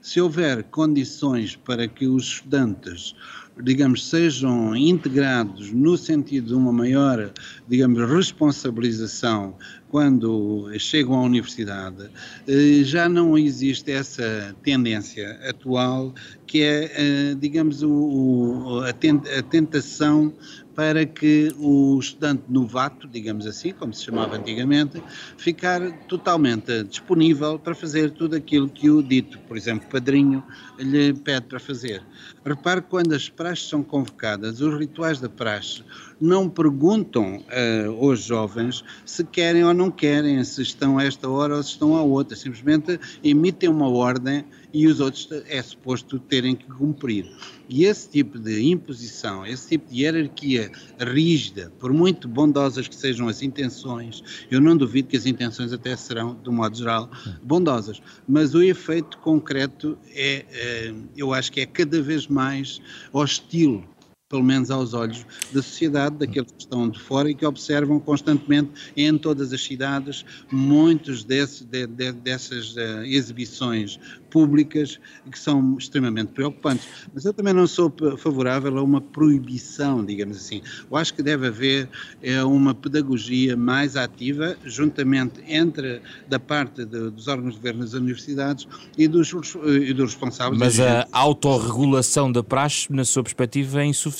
se 0.00 0.20
houver 0.20 0.64
condições 0.64 1.56
para 1.56 1.86
que 1.86 2.06
os 2.06 2.24
estudantes 2.24 3.14
digamos, 3.62 4.08
sejam 4.08 4.74
integrados 4.74 5.72
no 5.72 5.96
sentido 5.96 6.48
de 6.48 6.54
uma 6.54 6.72
maior, 6.72 7.32
digamos, 7.68 7.98
responsabilização 8.10 9.54
quando 9.88 10.70
chegam 10.78 11.14
à 11.14 11.22
universidade, 11.22 12.10
eh, 12.46 12.84
já 12.84 13.08
não 13.08 13.36
existe 13.36 13.90
essa 13.90 14.54
tendência 14.62 15.38
atual 15.48 16.14
que 16.46 16.62
é, 16.62 16.92
eh, 16.94 17.34
digamos, 17.34 17.82
o, 17.82 18.82
a 18.86 19.42
tentação 19.42 20.32
para 20.74 21.04
que 21.04 21.54
o 21.58 21.98
estudante 21.98 22.44
novato, 22.48 23.08
digamos 23.08 23.46
assim, 23.46 23.72
como 23.72 23.92
se 23.92 24.04
chamava 24.04 24.36
antigamente, 24.36 25.02
ficar 25.36 25.80
totalmente 26.06 26.84
disponível 26.84 27.58
para 27.58 27.74
fazer 27.74 28.10
tudo 28.10 28.36
aquilo 28.36 28.68
que 28.68 28.90
o 28.90 29.02
dito, 29.02 29.38
por 29.40 29.56
exemplo, 29.56 29.88
padrinho, 29.88 30.42
lhe 30.78 31.12
pede 31.12 31.46
para 31.46 31.60
fazer. 31.60 32.02
Repare 32.44 32.82
quando 32.82 33.12
as 33.12 33.28
praxes 33.28 33.68
são 33.68 33.82
convocadas, 33.82 34.60
os 34.60 34.78
rituais 34.78 35.20
da 35.20 35.28
praxe 35.28 35.82
não 36.20 36.48
perguntam 36.48 37.36
uh, 37.36 38.04
aos 38.04 38.22
jovens 38.22 38.84
se 39.04 39.24
querem 39.24 39.64
ou 39.64 39.74
não 39.74 39.90
querem, 39.90 40.42
se 40.44 40.62
estão 40.62 40.98
a 40.98 41.04
esta 41.04 41.28
hora 41.28 41.56
ou 41.56 41.62
se 41.62 41.70
estão 41.70 41.96
a 41.96 42.02
outra, 42.02 42.36
simplesmente 42.36 42.98
emitem 43.22 43.68
uma 43.68 43.88
ordem 43.88 44.44
e 44.72 44.86
os 44.86 45.00
outros 45.00 45.28
é 45.48 45.62
suposto 45.62 46.18
terem 46.18 46.54
que 46.54 46.66
cumprir. 46.66 47.30
E 47.68 47.84
esse 47.84 48.08
tipo 48.08 48.38
de 48.38 48.62
imposição, 48.62 49.46
esse 49.46 49.68
tipo 49.68 49.90
de 49.90 50.02
hierarquia 50.02 50.70
rígida, 50.98 51.72
por 51.78 51.92
muito 51.92 52.28
bondosas 52.28 52.88
que 52.88 52.94
sejam 52.94 53.28
as 53.28 53.42
intenções, 53.42 54.22
eu 54.50 54.60
não 54.60 54.76
duvido 54.76 55.08
que 55.08 55.16
as 55.16 55.26
intenções 55.26 55.72
até 55.72 55.94
serão, 55.96 56.38
de 56.42 56.48
um 56.48 56.52
modo 56.52 56.76
geral, 56.76 57.10
bondosas, 57.42 58.00
mas 58.28 58.54
o 58.54 58.62
efeito 58.62 59.18
concreto 59.18 59.98
é, 60.12 60.44
é 60.52 60.94
eu 61.16 61.32
acho 61.32 61.52
que 61.52 61.60
é 61.60 61.66
cada 61.66 62.00
vez 62.02 62.26
mais 62.26 62.80
hostil 63.12 63.84
pelo 64.30 64.44
menos 64.44 64.70
aos 64.70 64.94
olhos 64.94 65.26
da 65.52 65.60
sociedade, 65.60 66.16
daqueles 66.16 66.52
que 66.52 66.60
estão 66.60 66.88
de 66.88 67.00
fora 67.00 67.28
e 67.28 67.34
que 67.34 67.44
observam 67.44 67.98
constantemente 67.98 68.70
em 68.96 69.18
todas 69.18 69.52
as 69.52 69.60
cidades 69.60 70.24
muitos 70.52 71.24
desse, 71.24 71.64
de, 71.64 71.84
de, 71.88 72.12
dessas 72.12 72.76
uh, 72.76 73.02
exibições 73.04 73.98
públicas 74.30 75.00
que 75.28 75.36
são 75.36 75.76
extremamente 75.76 76.28
preocupantes. 76.28 76.86
Mas 77.12 77.24
eu 77.24 77.34
também 77.34 77.52
não 77.52 77.66
sou 77.66 77.92
favorável 78.16 78.78
a 78.78 78.82
uma 78.82 79.00
proibição, 79.00 80.04
digamos 80.04 80.36
assim. 80.36 80.62
Eu 80.88 80.96
acho 80.96 81.12
que 81.12 81.20
deve 81.20 81.48
haver 81.48 81.88
é, 82.22 82.40
uma 82.44 82.72
pedagogia 82.72 83.56
mais 83.56 83.96
ativa, 83.96 84.56
juntamente 84.64 85.40
entre 85.48 86.00
da 86.28 86.38
parte 86.38 86.84
de, 86.84 87.10
dos 87.10 87.26
órgãos 87.26 87.54
de 87.54 87.58
governo 87.58 87.80
das 87.80 87.94
universidades 87.94 88.68
e 88.96 89.08
dos, 89.08 89.32
e 89.64 89.92
dos 89.92 90.12
responsáveis. 90.12 90.60
Mas 90.60 90.78
a 90.78 91.08
autorregulação 91.10 92.30
da 92.30 92.44
praxe, 92.44 92.86
na 92.92 93.04
sua 93.04 93.24
perspectiva, 93.24 93.82
é 93.82 93.86
insuficiente 93.86 94.19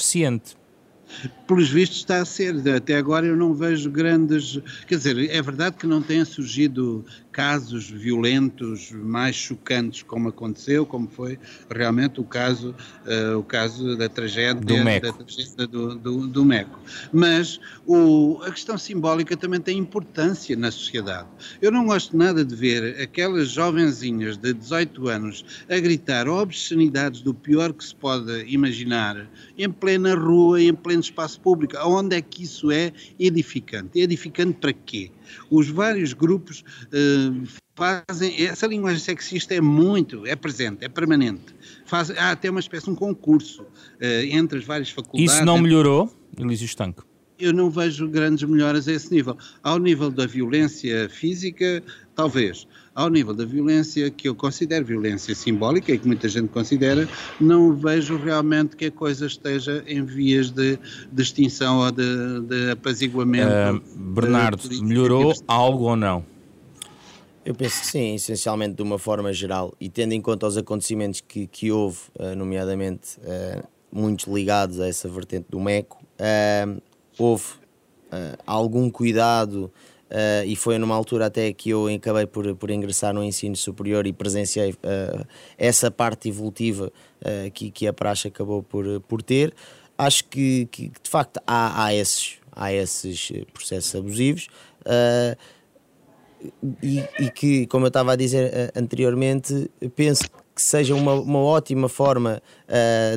pelos 1.47 1.69
vistos 1.71 1.99
está 1.99 2.21
a 2.21 2.25
ser. 2.25 2.57
Até 2.69 2.97
agora 2.97 3.27
eu 3.27 3.37
não 3.37 3.55
vejo 3.55 3.91
grandes. 3.91 4.61
Quer 4.87 4.97
dizer, 4.97 5.31
é 5.31 5.43
verdade 5.43 5.77
que 5.77 5.87
não 5.87 6.03
têm 6.03 6.25
surgido 6.25 7.05
casos 7.33 7.89
violentos 7.89 8.91
mais 8.91 9.37
chocantes 9.37 10.03
como 10.03 10.29
aconteceu, 10.29 10.85
como 10.85 11.09
foi 11.09 11.39
realmente 11.71 12.21
o 12.21 12.25
caso, 12.25 12.75
uh, 13.07 13.39
o 13.39 13.43
caso 13.43 13.97
da 13.97 14.09
tragédia 14.09 14.55
do 14.61 14.85
Meco. 14.85 15.07
Da 15.07 15.13
tragédia 15.13 15.67
do, 15.67 15.95
do, 15.95 16.27
do 16.27 16.45
Meco. 16.45 16.79
Mas 17.13 17.61
o, 17.87 18.41
a 18.43 18.51
questão 18.51 18.77
simbólica 18.77 19.37
também 19.37 19.61
tem 19.61 19.79
importância 19.79 20.57
na 20.57 20.71
sociedade. 20.71 21.29
Eu 21.63 21.71
não 21.71 21.87
gosto 21.87 22.17
nada 22.17 22.45
de 22.45 22.55
ver 22.55 23.01
aquelas 23.01 23.49
jovenzinhas 23.49 24.37
de 24.37 24.53
18 24.53 25.09
anos 25.09 25.45
a 25.69 25.79
gritar 25.79 26.29
obscenidades 26.29 27.23
do 27.23 27.33
pior 27.33 27.73
que 27.73 27.85
se 27.85 27.95
pode 27.95 28.45
imaginar 28.47 29.29
em 29.57 29.71
plena 29.71 30.15
rua, 30.15 30.61
em 30.61 30.75
pleno 30.75 31.01
espaço 31.01 31.41
público. 31.41 31.77
Onde 31.85 32.17
é 32.17 32.21
que 32.21 32.43
isso 32.43 32.71
é 32.71 32.93
edificante? 33.19 34.01
É 34.01 34.03
edificante 34.03 34.59
para 34.61 34.73
quê? 34.73 35.11
Os 35.51 35.69
vários 35.69 36.13
grupos 36.13 36.65
uh, 36.87 37.47
fazem. 37.75 38.47
Essa 38.47 38.67
linguagem 38.67 39.01
sexista 39.01 39.55
é 39.55 39.61
muito, 39.61 40.27
é 40.27 40.37
presente, 40.37 40.85
é 40.85 40.89
permanente. 40.89 41.55
Faz, 41.87 42.11
há 42.11 42.33
até 42.33 42.51
uma 42.51 42.61
espécie 42.61 42.85
de 42.85 42.91
um 42.91 42.95
concurso 42.95 43.63
uh, 43.63 43.67
entre 44.31 44.59
as 44.59 44.65
várias 44.65 44.91
faculdades. 44.91 45.35
Isso 45.35 45.45
não 45.45 45.59
melhorou, 45.59 46.13
Elísio 46.39 46.67
Estanco? 46.67 47.10
Eu 47.41 47.53
não 47.53 47.71
vejo 47.71 48.09
grandes 48.09 48.49
melhoras 48.49 48.87
a 48.87 48.93
esse 48.93 49.13
nível. 49.13 49.37
Ao 49.63 49.79
nível 49.79 50.11
da 50.11 50.27
violência 50.27 51.09
física, 51.09 51.83
talvez 52.15 52.67
ao 52.95 53.09
nível 53.09 53.33
da 53.33 53.45
violência, 53.45 54.11
que 54.11 54.29
eu 54.29 54.35
considero 54.35 54.85
violência 54.85 55.35
simbólica 55.35 55.93
e 55.93 55.99
que 55.99 56.07
muita 56.07 56.29
gente 56.29 56.49
considera, 56.49 57.09
não 57.41 57.75
vejo 57.75 58.17
realmente 58.17 58.77
que 58.77 58.87
a 58.87 58.91
coisa 58.91 59.27
esteja 59.27 59.83
em 59.87 60.05
vias 60.05 60.51
de, 60.51 60.79
de 61.11 61.23
extinção 61.23 61.79
ou 61.79 61.91
de, 61.91 62.41
de 62.43 62.71
apaziguamento. 62.73 63.49
Uh, 63.49 64.13
Bernardo, 64.13 64.69
melhorou 64.83 65.33
algo 65.47 65.85
ou 65.85 65.97
não? 65.97 66.25
Eu 67.45 67.55
penso 67.55 67.81
que 67.81 67.87
sim, 67.87 68.15
essencialmente 68.17 68.75
de 68.75 68.83
uma 68.83 68.99
forma 68.99 69.33
geral, 69.33 69.75
e 69.81 69.89
tendo 69.89 70.13
em 70.13 70.21
conta 70.21 70.47
os 70.47 70.59
acontecimentos 70.59 71.23
que, 71.23 71.47
que 71.47 71.73
houve, 71.73 71.99
uh, 72.19 72.37
nomeadamente 72.37 73.19
uh, 73.21 73.67
muitos 73.91 74.27
ligados 74.27 74.79
a 74.79 74.87
essa 74.87 75.09
vertente 75.09 75.47
do 75.49 75.59
MECO, 75.59 75.99
houve 77.23 77.45
algum 78.47 78.91
cuidado 78.91 79.73
Uh, 80.11 80.43
e 80.45 80.57
foi 80.57 80.77
numa 80.77 80.97
altura 80.97 81.27
até 81.27 81.53
que 81.53 81.71
eu 81.71 81.87
acabei 81.87 82.27
por, 82.27 82.57
por 82.57 82.69
ingressar 82.69 83.15
no 83.15 83.23
ensino 83.23 83.55
superior 83.55 84.09
e 84.09 84.13
presenciei 84.13 84.73
uh, 84.73 85.25
essa 85.57 85.89
parte 85.89 86.29
evolutiva 86.29 86.93
uh, 87.21 87.51
que, 87.53 87.71
que 87.71 87.87
a 87.87 87.93
praxe 87.93 88.27
acabou 88.27 88.61
por, 88.61 89.01
por 89.03 89.23
ter. 89.23 89.55
Acho 89.97 90.25
que, 90.25 90.67
que 90.73 90.89
de 90.89 91.09
facto 91.09 91.41
há, 91.47 91.85
há, 91.85 91.95
esses, 91.95 92.39
há 92.51 92.73
esses 92.73 93.31
processos 93.53 93.95
abusivos 93.95 94.49
e, 96.83 97.05
e, 97.21 97.31
que, 97.31 97.67
como 97.69 97.85
eu 97.85 97.89
estava 97.89 98.15
a 98.15 98.17
dizer 98.17 98.73
anteriormente, 98.75 99.71
penso 99.95 100.25
que 100.63 100.69
seja 100.69 100.95
uma, 100.95 101.15
uma 101.15 101.39
ótima 101.39 101.89
forma 101.89 102.43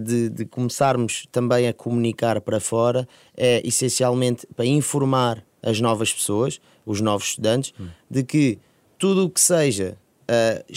de, 0.04 0.30
de 0.30 0.46
começarmos 0.46 1.26
também 1.32 1.68
a 1.68 1.74
comunicar 1.74 2.40
para 2.42 2.60
fora, 2.60 3.08
é 3.36 3.62
essencialmente 3.66 4.48
para 4.56 4.66
informar 4.66 5.44
as 5.62 5.80
novas 5.80 6.14
pessoas 6.14 6.60
os 6.86 7.02
novos 7.02 7.30
estudantes, 7.30 7.74
hum. 7.80 7.88
de 8.10 8.24
que 8.24 8.60
tudo 8.98 9.26
o 9.26 9.30
que 9.30 9.42
seja 9.42 9.98
uh, 10.24 10.72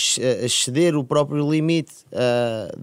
exceder 0.45 0.97
o 0.97 1.05
próprio 1.05 1.49
limite 1.51 1.93
uh, 2.13 2.79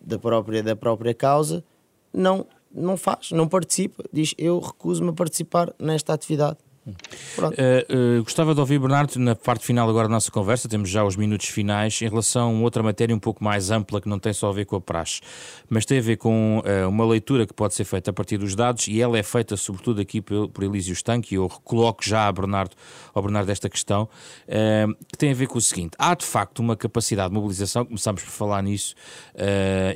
da, 0.00 0.18
própria, 0.18 0.62
da 0.62 0.76
própria 0.76 1.14
causa, 1.14 1.64
não, 2.12 2.46
não 2.72 2.96
faz, 2.96 3.30
não 3.30 3.48
participa. 3.48 4.04
Diz: 4.12 4.34
Eu 4.38 4.58
recuso-me 4.58 5.10
a 5.10 5.12
participar 5.12 5.74
nesta 5.78 6.12
atividade. 6.12 6.58
Uh, 6.86 8.20
uh, 8.20 8.22
gostava 8.24 8.54
de 8.54 8.60
ouvir, 8.60 8.78
Bernardo, 8.78 9.18
na 9.18 9.34
parte 9.34 9.66
final 9.66 9.88
agora 9.88 10.08
da 10.08 10.14
nossa 10.14 10.30
conversa, 10.30 10.66
temos 10.66 10.88
já 10.88 11.04
os 11.04 11.14
minutos 11.14 11.48
finais, 11.48 12.00
em 12.00 12.08
relação 12.08 12.56
a 12.56 12.60
outra 12.60 12.82
matéria 12.82 13.14
um 13.14 13.18
pouco 13.18 13.44
mais 13.44 13.70
ampla 13.70 14.00
que 14.00 14.08
não 14.08 14.18
tem 14.18 14.32
só 14.32 14.48
a 14.48 14.52
ver 14.52 14.64
com 14.64 14.76
a 14.76 14.80
praxe, 14.80 15.20
mas 15.68 15.84
tem 15.84 15.98
a 15.98 16.00
ver 16.00 16.16
com 16.16 16.60
uh, 16.60 16.88
uma 16.88 17.04
leitura 17.04 17.46
que 17.46 17.52
pode 17.52 17.74
ser 17.74 17.84
feita 17.84 18.10
a 18.10 18.14
partir 18.14 18.38
dos 18.38 18.54
dados 18.54 18.88
e 18.88 19.00
ela 19.00 19.18
é 19.18 19.22
feita 19.22 19.58
sobretudo 19.58 20.00
aqui 20.00 20.22
por, 20.22 20.48
por 20.48 20.64
Elísio 20.64 20.94
Stanque, 20.94 21.34
e 21.34 21.36
eu 21.36 21.50
coloco 21.64 22.02
já 22.02 22.26
a 22.26 22.32
Bernardo, 22.32 22.74
ao 23.12 23.22
Bernardo 23.22 23.50
esta 23.50 23.68
questão, 23.68 24.08
que 25.08 25.18
tem 25.18 25.32
a 25.32 25.34
ver 25.34 25.48
com 25.48 25.58
o 25.58 25.60
seguinte: 25.60 25.92
há 25.98 26.14
de 26.14 26.24
facto 26.24 26.60
uma 26.60 26.76
capacidade 26.76 27.28
de 27.28 27.34
mobilização, 27.34 27.84
começamos 27.84 28.22
por 28.22 28.30
falar 28.30 28.62
nisso, 28.62 28.94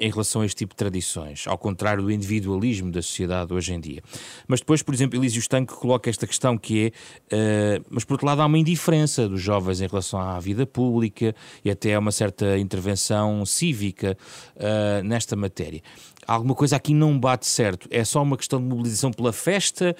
em 0.01 0.11
relação 0.11 0.43
a 0.43 0.47
este 0.47 0.59
tipo 0.59 0.75
de 0.75 0.77
tradições, 0.77 1.45
ao 1.47 1.57
contrário 1.57 2.03
do 2.03 2.11
individualismo 2.11 2.91
da 2.91 3.01
sociedade 3.01 3.53
hoje 3.53 3.73
em 3.73 3.81
dia. 3.81 4.03
Mas 4.47 4.61
depois, 4.61 4.83
por 4.83 4.95
exemplo, 4.95 5.19
Elísio 5.19 5.41
Stanque 5.41 5.75
coloca 5.75 6.11
esta 6.11 6.27
questão 6.27 6.59
que 6.59 6.74
uh, 6.83 7.85
mas 7.91 8.05
por 8.05 8.15
outro 8.15 8.27
lado 8.27 8.43
há 8.43 8.47
uma 8.47 8.59
indiferença 8.59 9.29
dos 9.29 9.41
jovens 9.41 9.81
em 9.81 9.87
relação 9.87 10.21
à 10.21 10.39
vida 10.39 10.67
pública 10.67 11.35
e 11.65 11.71
até 11.71 11.99
uma 11.99 12.13
certa 12.13 12.59
intervenção 12.59 13.45
cívica 13.47 14.17
uh, 14.57 15.05
nesta 15.05 15.37
matéria. 15.37 15.83
Alguma 16.27 16.55
coisa 16.55 16.77
aqui 16.77 16.95
não 16.95 17.19
bate 17.19 17.47
certo. 17.47 17.89
É 17.91 18.05
só 18.05 18.23
uma 18.23 18.37
questão 18.37 18.61
de 18.61 18.67
mobilização 18.67 19.13
pela 19.13 19.33
festa? 19.33 19.95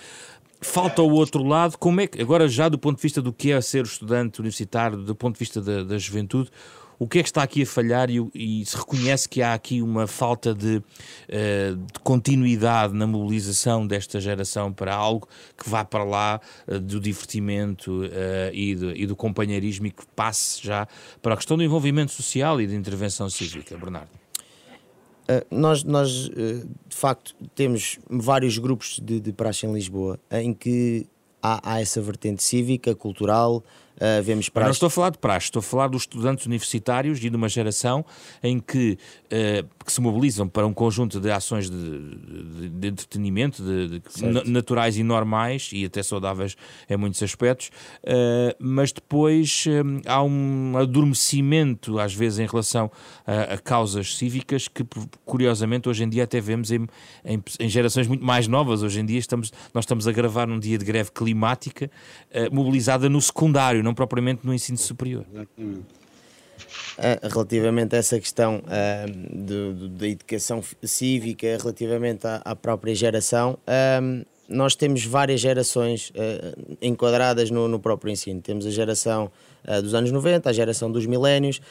Falta 0.61 1.03
o 1.03 1.11
outro 1.11 1.43
lado. 1.43 1.77
Como 1.77 2.01
é 2.01 2.07
que, 2.07 2.21
agora 2.21 2.49
já 2.49 2.69
do 2.69 2.79
ponto 2.79 2.97
de 2.97 3.03
vista 3.03 3.21
do 3.21 3.33
que 3.33 3.53
é 3.53 3.61
ser 3.61 3.85
estudante 3.85 4.41
universitário, 4.41 4.97
do 4.97 5.15
ponto 5.15 5.35
de 5.35 5.41
vista 5.41 5.61
da, 5.61 5.85
da 5.85 5.99
juventude, 5.99 6.51
o 6.99 7.09
que 7.09 7.19
é 7.19 7.23
que 7.23 7.29
está 7.29 7.43
aqui 7.43 7.63
a 7.63 7.67
falhar 7.67 8.11
e, 8.11 8.21
e 8.35 8.65
se 8.65 8.77
reconhece 8.77 9.29
que 9.29 9.43
há 9.43 9.55
aqui 9.55 9.83
uma 9.83 10.07
falta 10.07 10.55
de, 10.55 10.77
uh, 10.77 11.77
de, 11.77 12.01
continuidade 12.03 12.95
na 12.95 13.07
mobilização 13.07 13.87
desta 13.87 14.21
geração 14.21 14.73
para 14.73 14.95
algo 14.95 15.29
que 15.57 15.69
vá 15.69 15.85
para 15.85 16.05
lá 16.05 16.41
uh, 16.67 16.79
do 16.79 17.01
divertimento 17.01 18.03
uh, 18.03 18.11
e, 18.53 18.75
do, 18.75 18.97
e, 18.97 19.07
do, 19.07 19.17
companheirismo 19.17 19.87
e 19.87 19.91
que 19.91 20.05
passe 20.15 20.65
já 20.65 20.87
para 21.23 21.35
a 21.35 21.37
questão 21.37 21.57
do 21.57 21.63
envolvimento 21.63 22.13
social 22.13 22.61
e 22.61 22.67
de 22.67 22.75
intervenção 22.75 23.29
cívica, 23.29 23.77
Bernardo? 23.77 24.11
nós, 25.51 25.83
nós 25.85 26.29
de 26.29 26.67
facto, 26.91 27.35
temos 27.55 27.99
vários 28.11 28.59
grupos 28.59 29.01
de, 29.03 29.21
de 29.21 29.33
praxe 29.33 29.67
em 29.67 29.73
Lisboa 29.73 30.21
em 30.31 30.53
que 30.53 31.07
há, 31.45 31.75
há 31.75 31.81
essa 31.81 32.01
vertente 32.03 32.43
cívica, 32.43 32.95
cultural, 32.95 33.65
Uh, 33.95 34.21
vemos 34.25 34.49
praxe. 34.49 34.67
Não 34.67 34.73
estou 34.73 34.87
a 34.89 34.91
falar 34.91 35.11
de 35.11 35.19
praxe, 35.19 35.47
estou 35.47 35.61
a 35.61 35.63
falar 35.63 35.87
dos 35.87 36.03
estudantes 36.03 36.47
universitários 36.47 37.23
e 37.23 37.31
de 37.31 37.37
uma 37.37 37.49
geração 37.49 38.05
em 38.43 38.59
que, 38.59 38.99
uh, 39.27 39.85
que 39.85 39.93
se 39.93 40.01
mobilizam 40.01 40.49
para 40.49 40.67
um 40.67 40.75
conjunto 40.75 41.21
de 41.21 41.31
ações 41.31 41.71
de, 41.71 41.77
de, 41.77 42.69
de 42.71 42.89
entretenimento, 42.89 43.63
de, 43.63 44.03
naturais 44.51 44.97
e 44.99 45.05
normais 45.05 45.71
e 45.73 45.85
até 45.85 46.03
saudáveis 46.03 46.57
em 46.91 46.97
muitos 46.97 47.23
aspectos, 47.23 47.69
uh, 48.03 48.57
mas 48.59 48.91
depois 48.91 49.67
há 50.07 50.23
um 50.25 50.77
adormecimento, 50.77 52.01
às 52.01 52.13
vezes, 52.13 52.41
em 52.41 52.47
relação 52.47 52.91
a, 53.25 53.55
a, 53.55 53.59
causas 53.59 54.17
cívicas 54.17 54.67
que, 54.67 54.85
curiosamente, 55.25 55.89
hoje 55.89 56.03
em 56.03 56.09
dia 56.09 56.25
até 56.25 56.41
vemos 56.41 56.73
em, 56.73 56.89
em, 57.25 57.41
em, 57.61 57.69
gerações 57.69 58.09
muito 58.09 58.25
mais 58.25 58.49
novas. 58.49 58.83
Hoje 58.83 58.99
em 58.99 59.07
dia 59.07 59.21
estamos, 59.21 59.53
nós 59.73 59.85
estamos 59.85 60.09
a 60.09 60.13
gravar 60.13 60.49
num 60.49 60.59
dia 60.59 60.77
de 60.77 60.85
greve 60.85 61.13
climática 61.13 61.89
mobilizada 62.51 63.09
no 63.09 63.21
secundário 63.21 63.84
não 63.85 63.95
propriamente 63.95 64.45
no 64.45 64.53
ensino 64.53 64.79
superior. 64.79 65.25
Exatamente. 65.33 66.05
Uh, 66.97 67.29
relativamente 67.29 67.95
a 67.97 67.99
essa 67.99 68.19
questão 68.19 68.63
uh, 68.65 69.89
da 69.89 70.09
educação 70.09 70.63
cívica, 70.83 71.59
relativamente 71.61 72.27
à, 72.27 72.37
à 72.45 72.55
própria 72.55 72.95
geração, 72.95 73.59
uh, 73.67 74.27
nós 74.49 74.77
temos 74.77 75.05
várias 75.05 75.41
gerações 75.41 76.13
enquadradas 76.81 77.51
no, 77.51 77.67
no, 77.67 77.81
próprio 77.81 78.13
ensino. 78.13 78.43
Temos 78.43 78.67
a 78.67 78.71
geração 78.71 79.33
dos 79.83 79.95
anos 79.95 80.13
90, 80.13 80.51
a 80.51 80.53
geração 80.53 80.93
dos 80.93 81.07
milénios, 81.07 81.63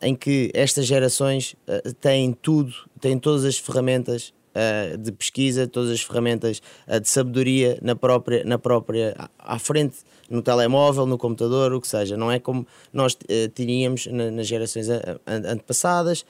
em 0.00 0.14
que 0.14 0.50
estas 0.54 0.86
gerações 0.86 1.54
têm 2.00 2.32
tudo, 2.32 2.72
têm 2.98 3.18
todas 3.18 3.44
as 3.44 3.58
ferramentas 3.58 4.32
uh, 4.54 4.96
de 4.98 5.12
pesquisa, 5.12 5.66
todas 5.66 5.90
as 5.90 6.02
ferramentas 6.02 6.62
uh, 6.86 7.00
de 7.00 7.08
sabedoria 7.08 7.78
na 7.82 7.96
própria, 7.96 8.44
na 8.44 8.58
própria 8.58 9.14
à 9.38 9.58
frente, 9.58 9.98
no 10.30 10.42
telemóvel, 10.42 11.06
no 11.06 11.18
computador, 11.18 11.72
o 11.72 11.80
que 11.80 11.88
seja. 11.88 12.16
Não 12.16 12.30
é 12.30 12.38
como 12.38 12.66
nós 12.92 13.14
uh, 13.14 13.48
teríamos 13.54 14.06
na, 14.06 14.30
nas 14.30 14.46
gerações 14.46 14.88
antepassadas, 15.26 16.24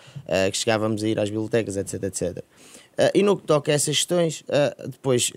que 0.51 0.59
chegávamos 0.59 1.03
a 1.03 1.09
ir 1.09 1.19
às 1.19 1.31
bibliotecas, 1.31 1.77
etc, 1.77 2.03
etc. 2.05 2.45
e 3.15 3.23
no 3.23 3.37
que 3.37 3.45
toca 3.45 3.71
a 3.71 3.75
essas 3.75 3.97
questões, 3.97 4.45
depois 4.89 5.33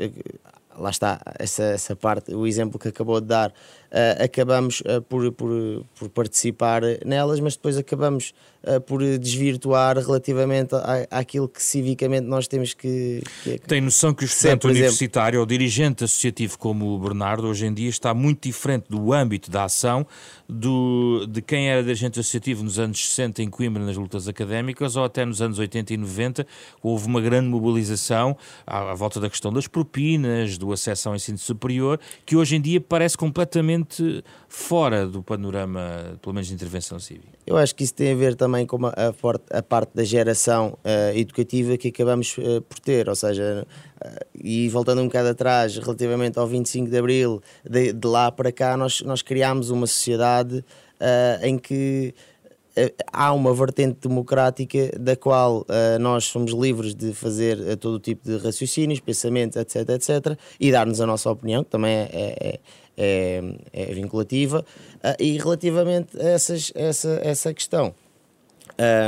lá 0.78 0.90
está, 0.90 1.22
essa, 1.40 1.64
essa 1.64 1.96
parte, 1.96 2.34
o 2.34 2.46
exemplo 2.46 2.80
que 2.80 2.90
acabou 2.90 3.20
de 3.22 3.28
dar, 3.28 3.54
uh, 3.92 4.24
acabamos 4.24 4.82
uh, 4.82 5.02
por, 5.02 5.32
por, 5.32 5.86
por 5.98 6.10
participar 6.10 6.82
nelas, 7.06 7.40
mas 7.40 7.56
depois 7.56 7.78
acabamos 7.78 8.34
uh, 8.64 8.82
por 8.82 9.02
desvirtuar 9.18 9.98
relativamente 9.98 10.76
à, 10.76 11.08
àquilo 11.12 11.48
que 11.48 11.62
civicamente 11.62 12.28
nós 12.28 12.48
temos 12.48 12.74
que. 12.74 13.22
que 13.44 13.60
Tem 13.60 13.82
noção 13.82 14.14
que 14.14 14.24
o 14.24 14.26
estudante 14.26 14.68
universitário 14.68 15.40
ou 15.40 15.46
dirigente 15.46 16.04
associativo 16.04 16.58
como 16.58 16.96
o 16.96 17.00
Bernardo, 17.00 17.48
hoje 17.48 17.66
em 17.66 17.74
dia, 17.74 17.90
está 17.90 18.14
muito 18.14 18.44
diferente 18.44 18.86
do 18.90 19.14
âmbito 19.14 19.50
da 19.52 19.66
ação 19.66 20.06
do, 20.48 21.26
de 21.28 21.42
quem 21.42 21.70
era 21.70 21.82
dirigente 21.82 22.20
associativo 22.20 22.64
nos 22.64 22.78
anos 22.78 23.04
60 23.10 23.42
em 23.42 23.50
Coimbra, 23.50 23.84
nas 23.84 23.98
lutas 23.98 24.28
académicas, 24.28 24.96
ou 24.96 25.04
até 25.04 25.26
nos 25.26 25.42
anos 25.42 25.60
80 25.60 25.94
e 25.94 25.98
90, 25.98 26.48
houve 26.82 27.08
uma 27.08 27.20
grande 27.20 27.50
mobilização 27.50 28.38
à, 28.66 28.92
à 28.92 28.94
volta 28.94 29.20
da 29.20 29.30
questão 29.30 29.52
das 29.52 29.68
propinas, 29.68 30.58
do 30.58 30.72
acesso 30.72 31.10
ao 31.10 31.16
ensino 31.16 31.38
superior, 31.38 32.00
que 32.26 32.36
hoje 32.36 32.56
em 32.56 32.62
dia 32.62 32.80
parece 32.80 33.18
completamente 33.18 33.75
completamente 33.76 34.24
fora 34.48 35.06
do 35.06 35.22
panorama, 35.22 36.18
pelo 36.22 36.34
menos, 36.34 36.48
de 36.48 36.54
intervenção 36.54 37.00
cívica. 37.00 37.38
Eu 37.46 37.58
acho 37.58 37.76
que 37.76 37.84
isso 37.84 37.94
tem 37.94 38.12
a 38.12 38.16
ver 38.16 38.36
também 38.36 38.66
com 38.66 38.86
a, 38.86 38.90
a, 38.90 39.58
a 39.58 39.64
parte 39.64 39.92
da 39.94 40.04
geração 40.04 40.78
uh, 40.84 41.18
educativa 41.18 41.78
que 41.78 41.90
acabamos 41.90 42.38
uh, 42.38 42.62
por 42.62 42.80
ter, 42.80 43.08
ou 43.10 43.16
seja, 43.16 43.68
uh, 44.02 44.26
e 44.34 44.70
voltando 44.70 45.02
um 45.02 45.06
bocado 45.06 45.30
atrás, 45.30 45.78
relativamente 45.78 46.40
ao 46.40 46.48
25 46.48 46.90
de 46.90 46.98
Abril, 46.98 47.42
de, 47.70 47.94
de 47.94 48.08
lá 48.08 48.32
para 48.32 48.52
cá, 48.52 48.76
nós, 48.78 49.02
nós 49.02 49.22
criámos 49.22 49.70
uma 49.70 49.88
sociedade 49.88 50.64
em 51.44 51.58
que 51.58 52.16
há 53.12 53.34
uma 53.34 53.54
vertente 53.54 54.08
democrática 54.08 54.92
da 55.00 55.16
qual 55.16 55.62
uh, 55.62 56.00
nós 56.00 56.26
somos 56.26 56.52
livres 56.52 56.94
de 56.94 57.14
fazer 57.14 57.58
uh, 57.60 57.78
todo 57.78 57.96
o 57.96 58.00
tipo 58.00 58.30
de 58.30 58.38
raciocínios, 58.38 59.00
pensamentos, 59.00 59.58
etc, 59.58 59.90
etc, 59.90 60.38
e 60.60 60.72
dar-nos 60.72 61.00
a 61.00 61.06
nossa 61.06 61.30
opinião, 61.30 61.64
que 61.64 61.70
também 61.70 61.94
é, 61.96 62.10
é, 62.12 62.60
é, 62.98 63.44
é 63.72 63.86
vinculativa, 63.94 64.66
uh, 64.98 65.24
e 65.24 65.38
relativamente 65.38 66.20
a 66.20 66.30
essas, 66.30 66.72
essa, 66.76 67.20
essa 67.24 67.54
questão. 67.54 67.94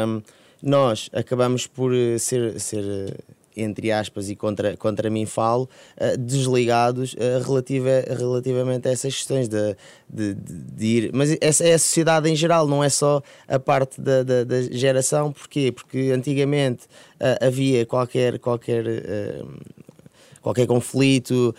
Um, 0.06 0.22
nós 0.62 1.10
acabamos 1.14 1.68
por 1.68 1.92
ser, 2.20 2.60
ser 2.60 3.16
entre 3.58 3.92
aspas, 3.92 4.30
e 4.30 4.36
contra, 4.36 4.78
contra 4.78 5.10
mim 5.10 5.26
falo, 5.26 5.70
uh, 6.00 6.18
desligados 6.18 7.14
uh, 7.14 7.44
relativa, 7.46 7.90
relativamente 8.08 8.88
a 8.88 8.92
essas 8.92 9.16
questões 9.16 9.48
de, 9.48 9.76
de, 10.08 10.36
de, 10.36 10.86
ir. 10.86 11.12
Mas 11.14 11.36
essa 11.42 11.64
é 11.66 11.74
a 11.74 11.80
sociedade 11.80 12.30
em 12.30 12.36
geral, 12.36 12.68
não 12.68 12.84
é 12.84 12.90
só 12.90 13.22
a 13.48 13.60
parte 13.60 14.00
da, 14.00 14.24
da, 14.24 14.44
da 14.44 14.62
geração. 14.62 15.32
Porquê? 15.32 15.72
Porque 15.72 16.12
antigamente 16.14 16.86
uh, 17.16 17.46
havia 17.46 17.86
qualquer. 17.86 18.40
qualquer 18.40 18.86
qualquer 20.40 20.68
conflito, 20.68 21.54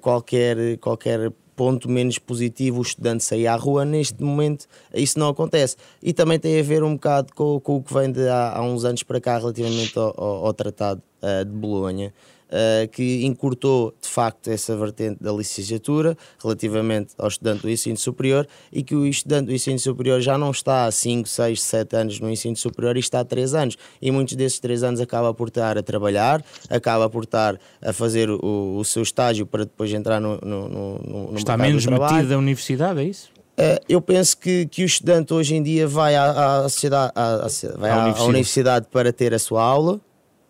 qualquer, 0.00 0.76
qualquer 0.78 1.30
ponto 1.54 1.88
menos 1.88 2.18
positivo 2.18 2.78
o 2.78 2.82
estudante 2.82 3.24
sair 3.24 3.46
à 3.46 3.56
rua, 3.56 3.84
neste 3.84 4.22
momento 4.22 4.66
isso 4.92 5.18
não 5.18 5.28
acontece. 5.28 5.76
E 6.02 6.12
também 6.12 6.38
tem 6.38 6.58
a 6.58 6.62
ver 6.62 6.82
um 6.82 6.94
bocado 6.94 7.32
com, 7.34 7.60
com 7.60 7.76
o 7.76 7.82
que 7.82 7.92
vem 7.94 8.10
de 8.10 8.28
há, 8.28 8.56
há 8.56 8.62
uns 8.62 8.84
anos 8.84 9.02
para 9.02 9.20
cá 9.20 9.38
relativamente 9.38 9.98
ao, 9.98 10.14
ao, 10.16 10.46
ao 10.46 10.52
Tratado 10.52 11.02
uh, 11.24 11.44
de 11.44 11.52
Bolonha. 11.52 12.12
Uh, 12.44 12.86
que 12.88 13.24
encurtou 13.24 13.92
de 14.00 14.06
facto 14.08 14.48
essa 14.48 14.76
vertente 14.76 15.20
da 15.20 15.32
licenciatura 15.32 16.16
relativamente 16.40 17.12
ao 17.18 17.26
estudante 17.26 17.62
do 17.62 17.70
ensino 17.70 17.96
superior 17.96 18.46
e 18.70 18.82
que 18.82 18.94
o 18.94 19.06
estudante 19.06 19.46
do 19.46 19.52
ensino 19.52 19.78
superior 19.78 20.20
já 20.20 20.38
não 20.38 20.52
está 20.52 20.84
há 20.84 20.90
5, 20.90 21.26
6, 21.26 21.60
7 21.60 21.96
anos 21.96 22.20
no 22.20 22.30
ensino 22.30 22.54
superior 22.54 22.96
e 22.96 23.00
está 23.00 23.20
há 23.20 23.24
3 23.24 23.54
anos. 23.54 23.76
E 24.00 24.10
muitos 24.10 24.36
desses 24.36 24.60
3 24.60 24.84
anos 24.84 25.00
acaba 25.00 25.34
por 25.34 25.48
estar 25.48 25.76
a 25.78 25.82
trabalhar, 25.82 26.44
acaba 26.70 27.10
por 27.10 27.24
estar 27.24 27.58
a 27.82 27.92
fazer 27.92 28.30
o, 28.30 28.76
o 28.76 28.84
seu 28.84 29.02
estágio 29.02 29.46
para 29.46 29.64
depois 29.64 29.92
entrar 29.92 30.20
no, 30.20 30.38
no, 30.40 30.68
no, 30.68 30.98
no 31.32 31.36
Está 31.36 31.56
menos 31.56 31.86
metido 31.86 32.28
da 32.28 32.38
universidade, 32.38 33.00
é 33.00 33.04
isso? 33.04 33.34
Uh, 33.54 33.78
eu 33.88 34.02
penso 34.02 34.36
que, 34.36 34.66
que 34.66 34.82
o 34.82 34.86
estudante 34.86 35.32
hoje 35.32 35.54
em 35.54 35.62
dia 35.62 35.86
vai 35.86 36.16
à, 36.16 36.64
à, 36.64 36.68
sociedade, 36.68 37.12
à, 37.14 37.34
à, 37.34 37.48
vai 37.78 37.90
à, 37.90 37.94
universidade. 37.94 38.20
à 38.20 38.24
universidade 38.24 38.86
para 38.90 39.12
ter 39.12 39.32
a 39.32 39.38
sua 39.38 39.62
aula. 39.62 40.00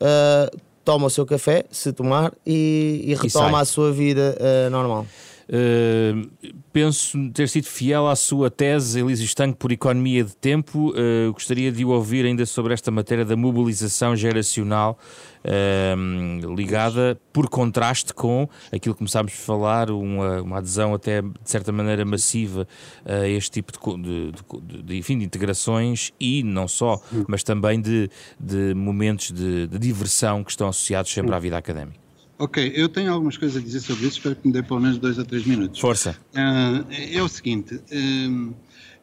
Uh, 0.05 0.55
toma 0.85 1.07
o 1.07 1.11
seu 1.11 1.25
café, 1.25 1.65
se 1.71 1.93
tomar, 1.93 2.31
e, 2.47 3.03
e 3.07 3.15
retoma 3.15 3.59
e 3.59 3.63
a 3.63 3.65
sua 3.65 3.91
vida 3.91 4.37
uh, 4.39 4.71
normal. 4.71 5.07
Uh, 5.49 6.31
penso 6.73 7.31
ter 7.31 7.49
sido 7.49 7.67
fiel 7.67 8.09
à 8.09 8.17
sua 8.17 8.51
tese, 8.51 9.01
Elísio 9.01 9.27
Stanco, 9.27 9.59
por 9.59 9.73
economia 9.73 10.25
de 10.25 10.35
tempo. 10.37 10.91
Uh, 10.91 11.33
gostaria 11.33 11.71
de 11.71 11.85
o 11.85 11.91
ouvir 11.91 12.25
ainda 12.25 12.47
sobre 12.47 12.73
esta 12.73 12.91
matéria 12.91 13.25
da 13.25 13.37
mobilização 13.37 14.17
geracional 14.17 14.99
uh, 15.45 16.55
ligada, 16.55 17.21
por 17.33 17.49
contraste 17.49 18.15
com 18.15 18.49
aquilo 18.73 18.95
que 18.95 18.99
começámos 18.99 19.33
a 19.33 19.37
falar, 19.37 19.91
uma, 19.91 20.43
uma 20.43 20.59
adesão 20.59 20.95
até 20.95 21.21
de 21.21 21.31
certa 21.45 21.71
maneira 21.73 22.05
massiva 22.05 22.67
a 23.05 23.29
este 23.29 23.51
tipo 23.63 23.73
de, 23.99 24.33
de, 24.33 24.83
de, 24.83 24.97
enfim, 24.97 25.19
de 25.19 25.25
integrações 25.25 26.13
e 26.19 26.43
não 26.43 26.67
só, 26.67 27.01
mas 27.29 27.43
também 27.43 27.81
de, 27.81 28.09
de 28.39 28.75
momentos 28.75 29.31
de, 29.31 29.67
de 29.67 29.79
diversão 29.79 30.43
que 30.43 30.51
estão 30.51 30.69
associados 30.69 31.13
sempre 31.13 31.35
à 31.35 31.39
vida 31.39 31.57
académica. 31.57 32.04
Ok, 32.37 32.73
eu 32.75 32.89
tenho 32.89 33.13
algumas 33.13 33.37
coisas 33.37 33.57
a 33.57 33.65
dizer 33.65 33.81
sobre 33.81 34.07
isso, 34.07 34.17
espero 34.17 34.35
que 34.35 34.47
me 34.47 34.53
dê 34.53 34.63
pelo 34.63 34.81
menos 34.81 34.99
dois 34.99 35.19
a 35.19 35.25
três 35.25 35.47
minutos. 35.47 35.79
Força. 35.79 36.17
Uh, 36.33 36.85
é 36.91 37.23
o 37.23 37.29
seguinte, 37.29 37.77
uh, 37.77 38.55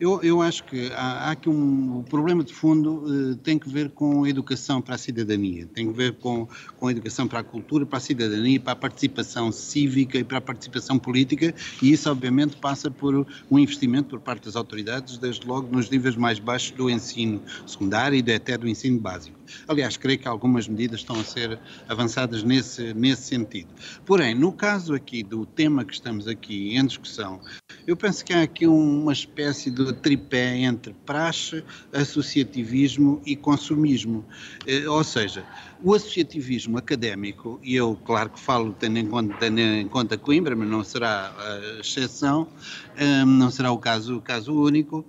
eu, 0.01 0.21
eu 0.21 0.41
acho 0.41 0.65
que 0.65 0.91
há, 0.93 1.27
há 1.27 1.31
aqui 1.31 1.47
um 1.47 1.99
o 1.99 2.03
problema 2.03 2.43
de 2.43 2.53
fundo 2.53 3.05
uh, 3.05 3.35
tem 3.37 3.57
que 3.57 3.69
ver 3.69 3.91
com 3.91 4.25
a 4.25 4.29
educação 4.29 4.81
para 4.81 4.95
a 4.95 4.97
cidadania, 4.97 5.65
tem 5.73 5.87
que 5.87 5.93
ver 5.93 6.13
com, 6.13 6.45
com 6.77 6.87
a 6.87 6.91
educação 6.91 7.25
para 7.25 7.39
a 7.39 7.43
cultura, 7.43 7.85
para 7.85 7.97
a 7.97 8.01
cidadania, 8.01 8.59
para 8.59 8.73
a 8.73 8.75
participação 8.75 9.49
cívica 9.49 10.17
e 10.17 10.25
para 10.25 10.39
a 10.39 10.41
participação 10.41 10.99
política, 10.99 11.55
e 11.81 11.91
isso 11.91 12.11
obviamente 12.11 12.57
passa 12.57 12.91
por 12.91 13.25
um 13.49 13.59
investimento 13.59 14.09
por 14.09 14.19
parte 14.19 14.45
das 14.45 14.57
autoridades, 14.57 15.17
desde 15.17 15.47
logo 15.47 15.73
nos 15.73 15.89
níveis 15.89 16.17
mais 16.17 16.37
baixos 16.37 16.71
do 16.71 16.89
ensino 16.89 17.41
secundário 17.65 18.21
e 18.27 18.33
até 18.33 18.57
do 18.57 18.67
ensino 18.67 18.99
básico. 18.99 19.40
Aliás, 19.67 19.97
creio 19.97 20.19
que 20.19 20.27
algumas 20.27 20.67
medidas 20.67 21.01
estão 21.01 21.19
a 21.19 21.23
ser 21.23 21.59
avançadas 21.87 22.43
nesse, 22.43 22.93
nesse 22.93 23.23
sentido. 23.23 23.69
Porém, 24.05 24.35
no 24.35 24.51
caso 24.51 24.93
aqui 24.93 25.23
do 25.23 25.45
tema 25.45 25.85
que 25.85 25.93
estamos 25.93 26.27
aqui 26.27 26.75
em 26.75 26.85
discussão, 26.85 27.41
eu 27.85 27.97
penso 27.97 28.23
que 28.23 28.33
há 28.33 28.41
aqui 28.41 28.67
uma 28.67 29.11
espécie 29.11 29.71
de 29.71 29.91
tripé 29.93 30.57
entre 30.57 30.93
praxe, 31.05 31.63
associativismo 31.91 33.21
e 33.25 33.35
consumismo. 33.35 34.25
Eh, 34.67 34.87
ou 34.87 35.03
seja, 35.03 35.43
o 35.83 35.93
associativismo 35.93 36.77
académico, 36.77 37.59
e 37.63 37.75
eu, 37.75 37.97
claro 38.05 38.29
que 38.29 38.39
falo 38.39 38.73
tendo 38.73 38.99
em 38.99 39.07
conta, 39.07 39.35
tendo 39.39 39.59
em 39.59 39.87
conta 39.87 40.17
Coimbra, 40.17 40.55
mas 40.55 40.69
não 40.69 40.83
será 40.83 41.33
a 41.37 41.79
exceção, 41.79 42.47
eh, 42.95 43.25
não 43.25 43.49
será 43.49 43.71
o 43.71 43.77
caso, 43.77 44.17
o 44.17 44.21
caso 44.21 44.53
único, 44.53 45.05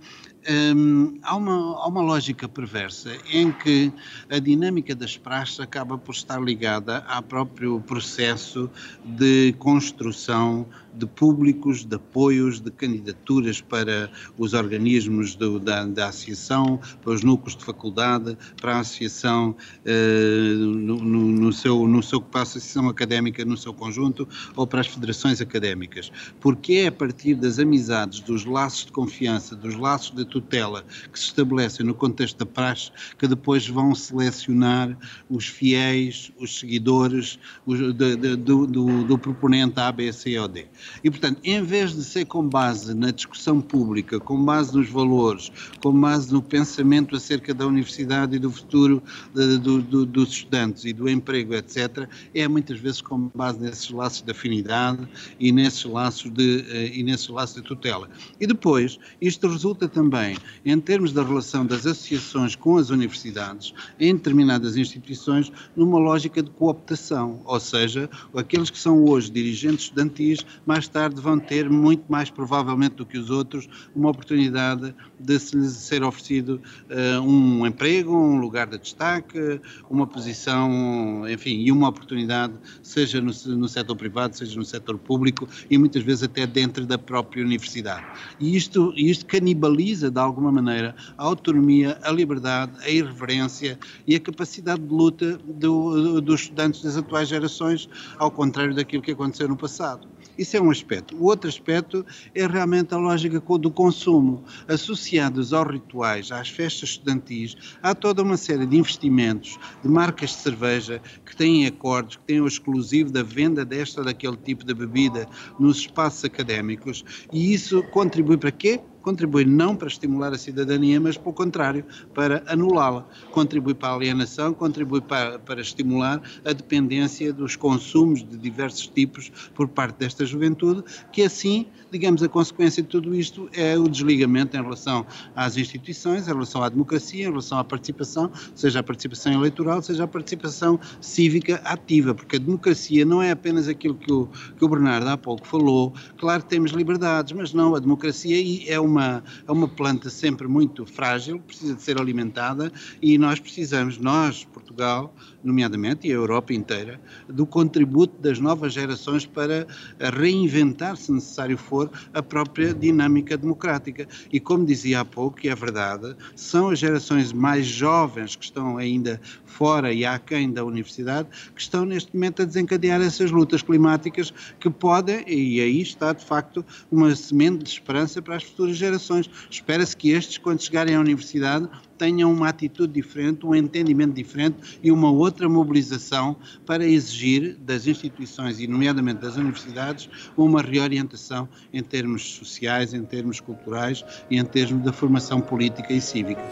Hum, 0.48 1.20
há, 1.22 1.36
uma, 1.36 1.52
há 1.52 1.86
uma 1.86 2.00
lógica 2.00 2.48
perversa 2.48 3.16
em 3.32 3.52
que 3.52 3.92
a 4.28 4.40
dinâmica 4.40 4.92
das 4.92 5.16
praxes 5.16 5.60
acaba 5.60 5.96
por 5.96 6.12
estar 6.12 6.42
ligada 6.42 7.04
ao 7.06 7.22
próprio 7.22 7.80
processo 7.80 8.68
de 9.04 9.54
construção 9.58 10.66
de 10.94 11.06
públicos, 11.06 11.84
de 11.84 11.96
apoios, 11.96 12.60
de 12.60 12.70
candidaturas 12.70 13.60
para 13.60 14.10
os 14.38 14.54
organismos 14.54 15.34
do, 15.34 15.58
da, 15.58 15.84
da 15.84 16.08
associação, 16.08 16.80
para 17.02 17.12
os 17.12 17.22
núcleos 17.22 17.56
de 17.56 17.64
faculdade, 17.64 18.36
para 18.60 18.76
a 18.76 18.80
associação 18.80 19.56
eh, 19.84 20.54
no, 20.56 20.96
no, 20.98 21.52
seu, 21.52 21.86
no 21.86 22.02
seu, 22.02 22.20
para 22.20 22.40
a 22.40 22.42
associação 22.42 22.88
académica 22.88 23.44
no 23.44 23.56
seu 23.56 23.72
conjunto 23.72 24.28
ou 24.54 24.66
para 24.66 24.80
as 24.80 24.86
federações 24.86 25.40
académicas. 25.40 26.12
Porque 26.40 26.74
é 26.74 26.86
a 26.88 26.92
partir 26.92 27.34
das 27.34 27.58
amizades, 27.58 28.20
dos 28.20 28.44
laços 28.44 28.86
de 28.86 28.92
confiança, 28.92 29.56
dos 29.56 29.74
laços 29.74 30.14
de 30.14 30.24
tutela 30.24 30.84
que 31.12 31.18
se 31.18 31.26
estabelecem 31.26 31.84
no 31.84 31.94
contexto 31.94 32.38
da 32.38 32.46
praxe 32.46 32.90
que 33.18 33.26
depois 33.26 33.66
vão 33.68 33.94
selecionar 33.94 34.96
os 35.28 35.46
fiéis, 35.46 36.32
os 36.38 36.58
seguidores 36.58 37.38
os, 37.66 37.78
de, 37.94 38.16
do, 38.16 38.66
do, 38.66 39.04
do 39.04 39.18
proponente 39.18 39.78
A, 39.80 39.90
B, 39.90 40.12
C 40.12 40.38
ou 40.38 40.48
D. 40.48 40.66
E, 41.02 41.10
portanto, 41.10 41.40
em 41.44 41.62
vez 41.62 41.94
de 41.94 42.02
ser 42.02 42.24
com 42.24 42.46
base 42.48 42.94
na 42.94 43.10
discussão 43.10 43.60
pública, 43.60 44.18
com 44.18 44.42
base 44.44 44.76
nos 44.76 44.88
valores, 44.88 45.50
com 45.80 45.92
base 45.98 46.32
no 46.32 46.42
pensamento 46.42 47.16
acerca 47.16 47.54
da 47.54 47.66
universidade 47.66 48.36
e 48.36 48.38
do 48.38 48.50
futuro 48.50 49.02
de, 49.34 49.58
do, 49.58 49.82
do, 49.82 50.06
dos 50.06 50.30
estudantes 50.30 50.84
e 50.84 50.92
do 50.92 51.08
emprego, 51.08 51.54
etc., 51.54 52.08
é 52.34 52.46
muitas 52.48 52.78
vezes 52.78 53.00
com 53.00 53.30
base 53.34 53.60
nesses 53.60 53.90
laços 53.90 54.22
de 54.22 54.30
afinidade 54.30 55.06
e 55.38 55.52
nesses 55.52 55.84
laços 55.84 56.30
de, 56.30 56.64
eh, 56.68 56.92
e 56.94 57.02
nesses 57.02 57.28
laços 57.28 57.56
de 57.56 57.62
tutela. 57.62 58.08
E 58.40 58.46
depois, 58.46 58.98
isto 59.20 59.48
resulta 59.48 59.88
também, 59.88 60.36
em 60.64 60.78
termos 60.80 61.12
da 61.12 61.22
relação 61.22 61.64
das 61.64 61.86
associações 61.86 62.56
com 62.56 62.76
as 62.76 62.90
universidades, 62.90 63.74
em 63.98 64.14
determinadas 64.14 64.76
instituições, 64.76 65.52
numa 65.76 65.98
lógica 65.98 66.42
de 66.42 66.50
cooptação, 66.50 67.40
ou 67.44 67.60
seja, 67.60 68.08
aqueles 68.34 68.70
que 68.70 68.78
são 68.78 69.04
hoje 69.04 69.30
dirigentes 69.30 69.84
estudantis, 69.84 70.44
mais 70.72 70.88
tarde 70.88 71.20
vão 71.20 71.38
ter, 71.38 71.68
muito 71.68 72.04
mais 72.08 72.30
provavelmente 72.30 72.94
do 72.94 73.04
que 73.04 73.18
os 73.18 73.28
outros, 73.28 73.68
uma 73.94 74.08
oportunidade 74.08 74.94
de 75.20 75.38
se 75.38 75.54
lhes 75.54 75.72
ser 75.72 76.02
oferecido 76.02 76.62
uh, 76.88 77.20
um 77.20 77.66
emprego, 77.66 78.16
um 78.16 78.38
lugar 78.38 78.66
de 78.66 78.78
destaque, 78.78 79.60
uma 79.90 80.06
posição, 80.06 81.28
enfim, 81.28 81.58
e 81.58 81.70
uma 81.70 81.90
oportunidade, 81.90 82.54
seja 82.82 83.20
no, 83.20 83.32
no 83.54 83.68
setor 83.68 83.96
privado, 83.96 84.34
seja 84.34 84.56
no 84.56 84.64
setor 84.64 84.96
público 84.96 85.46
e 85.68 85.76
muitas 85.76 86.02
vezes 86.02 86.22
até 86.22 86.46
dentro 86.46 86.86
da 86.86 86.96
própria 86.96 87.44
universidade. 87.44 88.06
E 88.40 88.56
isto, 88.56 88.94
isto 88.96 89.26
canibaliza, 89.26 90.10
de 90.10 90.18
alguma 90.18 90.50
maneira, 90.50 90.96
a 91.18 91.22
autonomia, 91.22 91.98
a 92.02 92.10
liberdade, 92.10 92.72
a 92.82 92.88
irreverência 92.88 93.78
e 94.06 94.16
a 94.16 94.20
capacidade 94.20 94.80
de 94.80 94.94
luta 94.94 95.38
do, 95.44 96.18
dos 96.22 96.40
estudantes 96.40 96.82
das 96.82 96.96
atuais 96.96 97.28
gerações, 97.28 97.90
ao 98.16 98.30
contrário 98.30 98.74
daquilo 98.74 99.02
que 99.02 99.10
aconteceu 99.10 99.46
no 99.46 99.56
passado. 99.56 100.08
Isso 100.36 100.56
é 100.56 100.60
um 100.60 100.70
aspecto. 100.70 101.16
O 101.16 101.24
outro 101.24 101.48
aspecto 101.48 102.04
é 102.34 102.46
realmente 102.46 102.94
a 102.94 102.96
lógica 102.96 103.40
do 103.58 103.70
consumo. 103.70 104.44
Associados 104.66 105.52
aos 105.52 105.70
rituais, 105.70 106.32
às 106.32 106.48
festas 106.48 106.90
estudantis, 106.90 107.56
há 107.82 107.94
toda 107.94 108.22
uma 108.22 108.36
série 108.36 108.66
de 108.66 108.76
investimentos 108.76 109.58
de 109.82 109.88
marcas 109.88 110.30
de 110.30 110.36
cerveja 110.36 111.02
que 111.24 111.36
têm 111.36 111.66
acordos, 111.66 112.16
que 112.16 112.24
têm 112.24 112.40
o 112.40 112.46
exclusivo 112.46 113.10
da 113.10 113.22
venda 113.22 113.64
desta 113.64 114.00
ou 114.00 114.04
daquele 114.04 114.36
tipo 114.36 114.64
de 114.64 114.74
bebida 114.74 115.28
nos 115.58 115.78
espaços 115.78 116.24
académicos 116.24 117.04
e 117.32 117.52
isso 117.52 117.82
contribui 117.84 118.36
para 118.36 118.50
quê? 118.50 118.80
Contribui 119.02 119.44
não 119.44 119.76
para 119.76 119.88
estimular 119.88 120.32
a 120.32 120.38
cidadania, 120.38 121.00
mas, 121.00 121.16
pelo 121.16 121.34
contrário, 121.34 121.84
para 122.14 122.42
anulá-la. 122.46 123.06
Contribui 123.30 123.74
para 123.74 123.90
a 123.90 123.94
alienação, 123.94 124.54
contribui 124.54 125.00
para, 125.00 125.38
para 125.38 125.60
estimular 125.60 126.22
a 126.44 126.52
dependência 126.52 127.32
dos 127.32 127.56
consumos 127.56 128.22
de 128.22 128.36
diversos 128.36 128.86
tipos 128.86 129.30
por 129.54 129.68
parte 129.68 129.98
desta 129.98 130.24
juventude, 130.24 130.82
que 131.12 131.22
assim, 131.22 131.66
digamos, 131.90 132.22
a 132.22 132.28
consequência 132.28 132.82
de 132.82 132.88
tudo 132.88 133.14
isto 133.14 133.48
é 133.52 133.76
o 133.76 133.88
desligamento 133.88 134.56
em 134.56 134.62
relação 134.62 135.04
às 135.34 135.56
instituições, 135.56 136.26
em 136.26 136.32
relação 136.32 136.62
à 136.62 136.68
democracia, 136.68 137.26
em 137.26 137.30
relação 137.30 137.58
à 137.58 137.64
participação, 137.64 138.30
seja 138.54 138.80
a 138.80 138.82
participação 138.82 139.32
eleitoral, 139.32 139.82
seja 139.82 140.04
a 140.04 140.08
participação 140.08 140.78
cívica 141.00 141.60
ativa, 141.64 142.14
porque 142.14 142.36
a 142.36 142.38
democracia 142.38 143.04
não 143.04 143.20
é 143.20 143.30
apenas 143.30 143.68
aquilo 143.68 143.94
que 143.94 144.12
o, 144.12 144.28
que 144.56 144.64
o 144.64 144.68
Bernardo 144.68 145.08
há 145.08 145.16
pouco 145.16 145.46
falou. 145.46 145.92
Claro 146.18 146.42
que 146.42 146.48
temos 146.48 146.70
liberdades, 146.72 147.32
mas 147.32 147.52
não, 147.52 147.74
a 147.74 147.80
democracia 147.80 148.62
é 148.66 148.78
uma 148.78 148.91
uma, 148.92 149.24
é 149.46 149.50
uma 149.50 149.66
planta 149.66 150.10
sempre 150.10 150.46
muito 150.46 150.84
frágil, 150.84 151.40
precisa 151.40 151.74
de 151.74 151.82
ser 151.82 151.98
alimentada 151.98 152.70
e 153.00 153.16
nós 153.16 153.40
precisamos, 153.40 153.98
nós, 153.98 154.44
Portugal, 154.44 155.14
nomeadamente, 155.42 156.06
e 156.06 156.10
a 156.10 156.14
Europa 156.14 156.52
inteira, 156.52 157.00
do 157.28 157.46
contributo 157.46 158.20
das 158.20 158.38
novas 158.38 158.72
gerações 158.72 159.26
para 159.26 159.66
reinventar, 159.98 160.96
se 160.96 161.12
necessário 161.12 161.56
for, 161.56 161.90
a 162.12 162.22
própria 162.22 162.72
dinâmica 162.72 163.36
democrática. 163.36 164.06
E 164.32 164.38
como 164.40 164.64
dizia 164.64 165.00
há 165.00 165.04
pouco, 165.04 165.38
e 165.44 165.48
é 165.48 165.54
verdade, 165.54 166.14
são 166.36 166.70
as 166.70 166.78
gerações 166.78 167.32
mais 167.32 167.66
jovens 167.66 168.36
que 168.36 168.44
estão 168.44 168.76
ainda 168.76 169.20
fora 169.44 169.92
e 169.92 170.04
aquém 170.04 170.50
da 170.50 170.64
universidade 170.64 171.28
que 171.54 171.60
estão 171.60 171.84
neste 171.84 172.14
momento 172.14 172.42
a 172.42 172.44
desencadear 172.44 173.00
essas 173.00 173.30
lutas 173.30 173.62
climáticas 173.62 174.32
que 174.58 174.70
podem, 174.70 175.24
e 175.26 175.60
aí 175.60 175.80
está 175.80 176.12
de 176.12 176.24
facto 176.24 176.64
uma 176.90 177.14
semente 177.14 177.64
de 177.64 177.70
esperança 177.70 178.22
para 178.22 178.36
as 178.36 178.44
futuras 178.44 178.76
gerações. 178.76 179.28
Espera-se 179.50 179.96
que 179.96 180.10
estes, 180.10 180.38
quando 180.38 180.62
chegarem 180.62 180.94
à 180.94 181.00
universidade, 181.00 181.68
tenham 182.02 182.32
uma 182.32 182.48
atitude 182.48 182.92
diferente, 182.92 183.46
um 183.46 183.54
entendimento 183.54 184.12
diferente 184.12 184.80
e 184.82 184.90
uma 184.90 185.08
outra 185.08 185.48
mobilização 185.48 186.34
para 186.66 186.84
exigir 186.84 187.56
das 187.60 187.86
instituições 187.86 188.58
e, 188.58 188.66
nomeadamente, 188.66 189.20
das 189.20 189.36
universidades, 189.36 190.10
uma 190.36 190.60
reorientação 190.60 191.48
em 191.72 191.80
termos 191.80 192.24
sociais, 192.24 192.92
em 192.92 193.04
termos 193.04 193.38
culturais 193.38 194.04
e 194.28 194.36
em 194.36 194.44
termos 194.44 194.84
da 194.84 194.92
formação 194.92 195.40
política 195.40 195.92
e 195.92 196.00
cívica. 196.00 196.42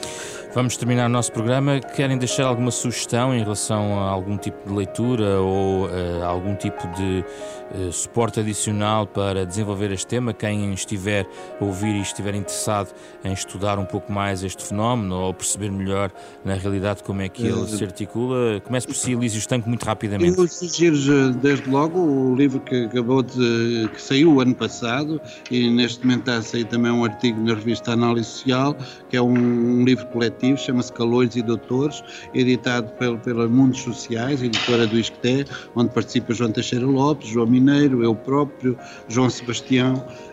Vamos 0.53 0.77
terminar 0.77 1.07
o 1.07 1.09
nosso 1.09 1.31
programa. 1.31 1.79
Querem 1.79 2.19
deixar 2.19 2.45
alguma 2.45 2.73
sugestão 2.73 3.33
em 3.33 3.39
relação 3.39 4.01
a 4.01 4.11
algum 4.11 4.37
tipo 4.37 4.69
de 4.69 4.75
leitura 4.75 5.41
ou 5.41 5.87
uh, 5.87 6.25
algum 6.25 6.57
tipo 6.57 6.89
de 6.89 7.25
uh, 7.73 7.93
suporte 7.93 8.41
adicional 8.41 9.07
para 9.07 9.47
desenvolver 9.47 9.93
este 9.93 10.09
tema? 10.09 10.35
Quem 10.35 10.75
estiver 10.75 11.25
a 11.61 11.65
ouvir 11.65 11.95
e 11.95 12.01
estiver 12.01 12.35
interessado 12.35 12.93
em 13.23 13.33
estudar 13.33 13.79
um 13.79 13.85
pouco 13.85 14.13
mais 14.13 14.43
este 14.43 14.65
fenómeno 14.65 15.21
ou 15.21 15.33
perceber 15.41 15.71
melhor 15.71 16.11
na 16.45 16.55
realidade 16.55 17.03
como 17.03 17.23
é 17.23 17.29
que 17.29 17.47
ele 17.47 17.67
se 17.67 17.83
articula, 17.83 18.61
comece 18.61 18.87
por 18.87 18.95
si, 18.95 19.13
Elísio 19.13 19.39
Estanco, 19.39 19.69
muito 19.69 19.85
rapidamente. 19.85 20.39
Eu 20.39 20.47
sugiro 20.47 21.33
desde 21.35 21.69
logo 21.69 21.99
o 21.99 22.35
livro 22.35 22.61
que 22.61 22.85
acabou 22.85 23.23
de. 23.23 23.89
que 23.93 24.01
saiu 24.01 24.35
o 24.35 24.41
ano 24.41 24.55
passado 24.55 25.21
e 25.51 25.71
neste 25.71 26.05
momento 26.05 26.21
está 26.21 26.37
a 26.37 26.43
sair 26.43 26.65
também 26.65 26.93
um 26.93 27.05
artigo 27.05 27.41
na 27.43 27.55
revista 27.55 27.93
Análise 27.93 28.29
Social, 28.29 28.77
que 29.09 29.17
é 29.17 29.23
um, 29.23 29.81
um 29.81 29.85
livro 29.85 30.07
coletivo 30.07 30.59
chama-se 30.59 30.93
Calores 30.93 31.37
e 31.37 31.43
Doutores, 31.43 32.03
editado 32.35 32.91
pelo, 32.93 33.19
pela 33.19 33.49
Mundos 33.49 33.81
Sociais, 33.81 34.43
editora 34.43 34.87
do 34.87 34.99
Isqueté, 34.99 35.45
onde 35.75 35.91
participa 35.91 36.35
João 36.35 36.53
Teixeira 36.53 36.87
Lopes, 36.87 37.29
João 37.29 37.47
Mineiro, 37.47 38.05
eu 38.05 38.15
próprio, 38.15 38.79
João 39.09 39.31
Sebastião, 39.31 40.05
eh, 40.07 40.30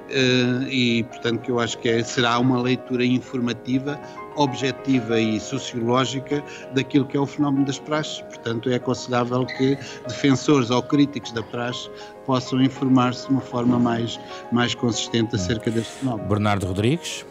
e 0.70 1.03
portanto 1.03 1.41
que 1.41 1.51
eu 1.51 1.60
acho 1.60 1.78
que 1.80 1.89
é, 1.89 2.03
será 2.03 2.39
uma 2.39 2.62
leitura 2.62 3.05
informativa, 3.05 3.99
objetiva 4.36 5.20
e 5.20 5.39
sociológica 5.39 6.43
daquilo 6.74 7.05
que 7.05 7.18
é 7.18 7.20
o 7.20 7.26
fenómeno 7.26 7.66
das 7.66 7.80
praxes. 7.80 8.22
Portanto, 8.22 8.70
é 8.70 8.76
aconselhável 8.76 9.45
que 9.45 9.78
defensores 10.08 10.70
ou 10.70 10.82
críticos 10.82 11.32
da 11.32 11.43
praxe 11.43 11.89
possam 12.26 12.62
informar-se 12.62 13.28
de 13.28 13.34
uma 13.34 13.41
forma 13.41 13.80
mais, 13.80 14.20
mais 14.51 14.74
consistente 14.76 15.36
acerca 15.36 15.72
deste 15.72 15.91
fenómeno. 15.93 16.28
Bernardo 16.30 16.68
Rodrigues. 16.68 17.26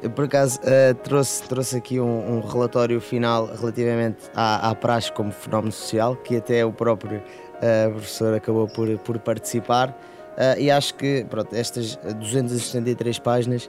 Eu, 0.00 0.10
por 0.10 0.26
acaso, 0.26 0.60
uh, 0.60 0.94
trouxe, 1.02 1.42
trouxe 1.42 1.76
aqui 1.76 1.98
um, 1.98 2.36
um, 2.36 2.40
relatório 2.40 3.00
final 3.00 3.46
relativamente 3.46 4.30
à, 4.34 4.70
à 4.70 4.74
praxe 4.74 5.10
como 5.10 5.32
fenómeno 5.32 5.72
social, 5.72 6.14
que 6.14 6.36
até 6.36 6.64
o 6.64 6.72
próprio 6.72 7.18
uh, 7.18 7.90
professor 7.90 8.34
acabou 8.34 8.68
por, 8.68 8.96
por 8.98 9.18
participar. 9.18 9.96
Uh, 10.38 10.60
e 10.60 10.70
acho 10.70 10.94
que 10.94 11.26
pronto, 11.28 11.54
estas 11.54 11.96
273 11.96 13.18
páginas 13.18 13.68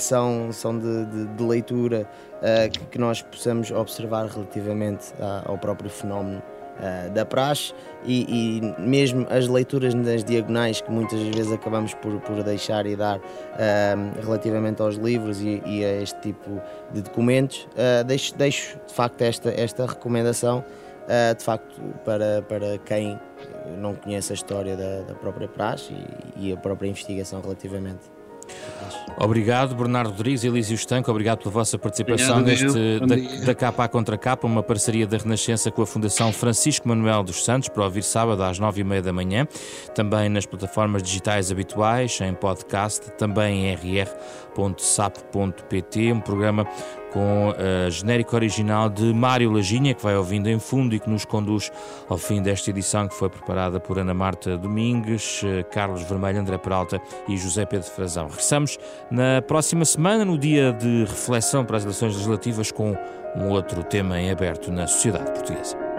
são, 0.00 0.50
são 0.50 0.78
de, 0.78 1.04
de, 1.04 1.26
de 1.26 1.42
leitura 1.42 2.08
que, 2.72 2.80
que, 2.86 2.98
nós 2.98 3.20
possamos 3.20 3.70
observar 3.70 4.26
relativamente 4.26 5.12
ao 5.44 5.58
próprio 5.58 5.90
fenómeno 5.90 6.42
uh, 6.78 7.10
da 7.10 7.24
praxe 7.24 7.74
e, 8.04 8.58
e, 8.58 8.80
mesmo 8.80 9.26
as 9.30 9.46
leituras 9.46 9.94
nas 9.94 10.24
diagonais 10.24 10.80
que 10.80 10.90
muitas 10.90 11.20
vezes 11.20 11.52
acabamos 11.52 11.94
por, 11.94 12.20
por 12.20 12.42
deixar 12.42 12.86
e 12.86 12.96
dar 12.96 13.18
uh, 13.18 13.22
relativamente 14.24 14.82
aos 14.82 14.96
livros 14.96 15.40
e, 15.40 15.62
e, 15.64 15.84
a 15.84 16.02
este 16.02 16.20
tipo 16.20 16.60
de 16.92 17.02
documentos, 17.02 17.68
uh, 17.72 18.04
deixo, 18.04 18.36
deixo 18.36 18.78
de 18.86 18.92
facto 18.92 19.22
esta, 19.22 19.50
esta 19.50 19.86
recomendação 19.86 20.64
de 21.36 21.44
facto 21.44 21.82
para, 22.04 22.42
para 22.42 22.78
quem 22.78 23.18
não 23.78 23.94
conhece 23.94 24.32
a 24.32 24.34
história 24.34 24.76
da, 24.76 25.02
da 25.02 25.14
própria 25.14 25.48
praxe 25.48 25.92
e, 26.36 26.48
e 26.48 26.52
a 26.52 26.56
própria 26.56 26.88
investigação 26.88 27.40
relativamente. 27.40 28.10
Obrigado, 29.18 29.74
Bernardo 29.74 30.10
Rodrigues 30.10 30.42
e 30.42 30.48
Elísio 30.48 30.74
Estanco, 30.74 31.10
obrigado 31.10 31.38
pela 31.38 31.50
vossa 31.50 31.78
participação 31.78 32.40
obrigado, 32.40 32.74
neste 32.74 33.00
da, 33.00 33.46
da, 33.46 33.54
Capa 33.54 33.84
à 33.84 33.88
Contra 33.88 34.18
Capa, 34.18 34.46
uma 34.46 34.62
parceria 34.62 35.06
da 35.06 35.16
Renascença 35.16 35.70
com 35.70 35.82
a 35.82 35.86
Fundação 35.86 36.32
Francisco 36.32 36.88
Manuel 36.88 37.22
dos 37.22 37.44
Santos, 37.44 37.68
para 37.68 37.84
ouvir 37.84 38.02
sábado 38.02 38.42
às 38.42 38.58
nove 38.58 38.80
e 38.80 38.84
meia 38.84 39.02
da 39.02 39.12
manhã, 39.12 39.46
também 39.94 40.28
nas 40.28 40.44
plataformas 40.46 41.02
digitais 41.02 41.52
habituais, 41.52 42.20
em 42.20 42.34
podcast, 42.34 43.12
também 43.12 43.66
em 43.66 43.74
rr.sap.pt, 43.74 45.32
um 46.12 46.20
programa 46.20 46.66
com 47.12 47.52
a 47.56 47.90
genérica 47.90 48.34
original 48.34 48.88
de 48.88 49.12
Mário 49.12 49.52
Lajinha, 49.52 49.94
que 49.94 50.02
vai 50.02 50.16
ouvindo 50.16 50.48
em 50.48 50.58
fundo 50.58 50.94
e 50.94 50.98
que 50.98 51.10
nos 51.10 51.24
conduz 51.24 51.70
ao 52.08 52.16
fim 52.16 52.40
desta 52.40 52.70
edição 52.70 53.06
que 53.06 53.14
foi 53.14 53.28
preparada 53.28 53.78
por 53.78 53.98
Ana 53.98 54.14
Marta 54.14 54.56
Domingues, 54.56 55.42
Carlos 55.70 56.02
Vermelho, 56.02 56.40
André 56.40 56.58
Peralta 56.58 57.00
e 57.28 57.36
José 57.36 57.66
Pedro 57.66 57.88
Frazão. 57.88 58.26
Regressamos 58.28 58.78
na 59.10 59.42
próxima 59.42 59.84
semana, 59.84 60.24
no 60.24 60.38
dia 60.38 60.72
de 60.72 61.04
reflexão 61.04 61.64
para 61.64 61.76
as 61.76 61.82
eleições 61.82 62.14
legislativas, 62.14 62.72
com 62.72 62.96
um 63.36 63.48
outro 63.48 63.82
tema 63.84 64.20
em 64.20 64.30
aberto 64.30 64.70
na 64.70 64.86
sociedade 64.86 65.30
portuguesa. 65.32 65.91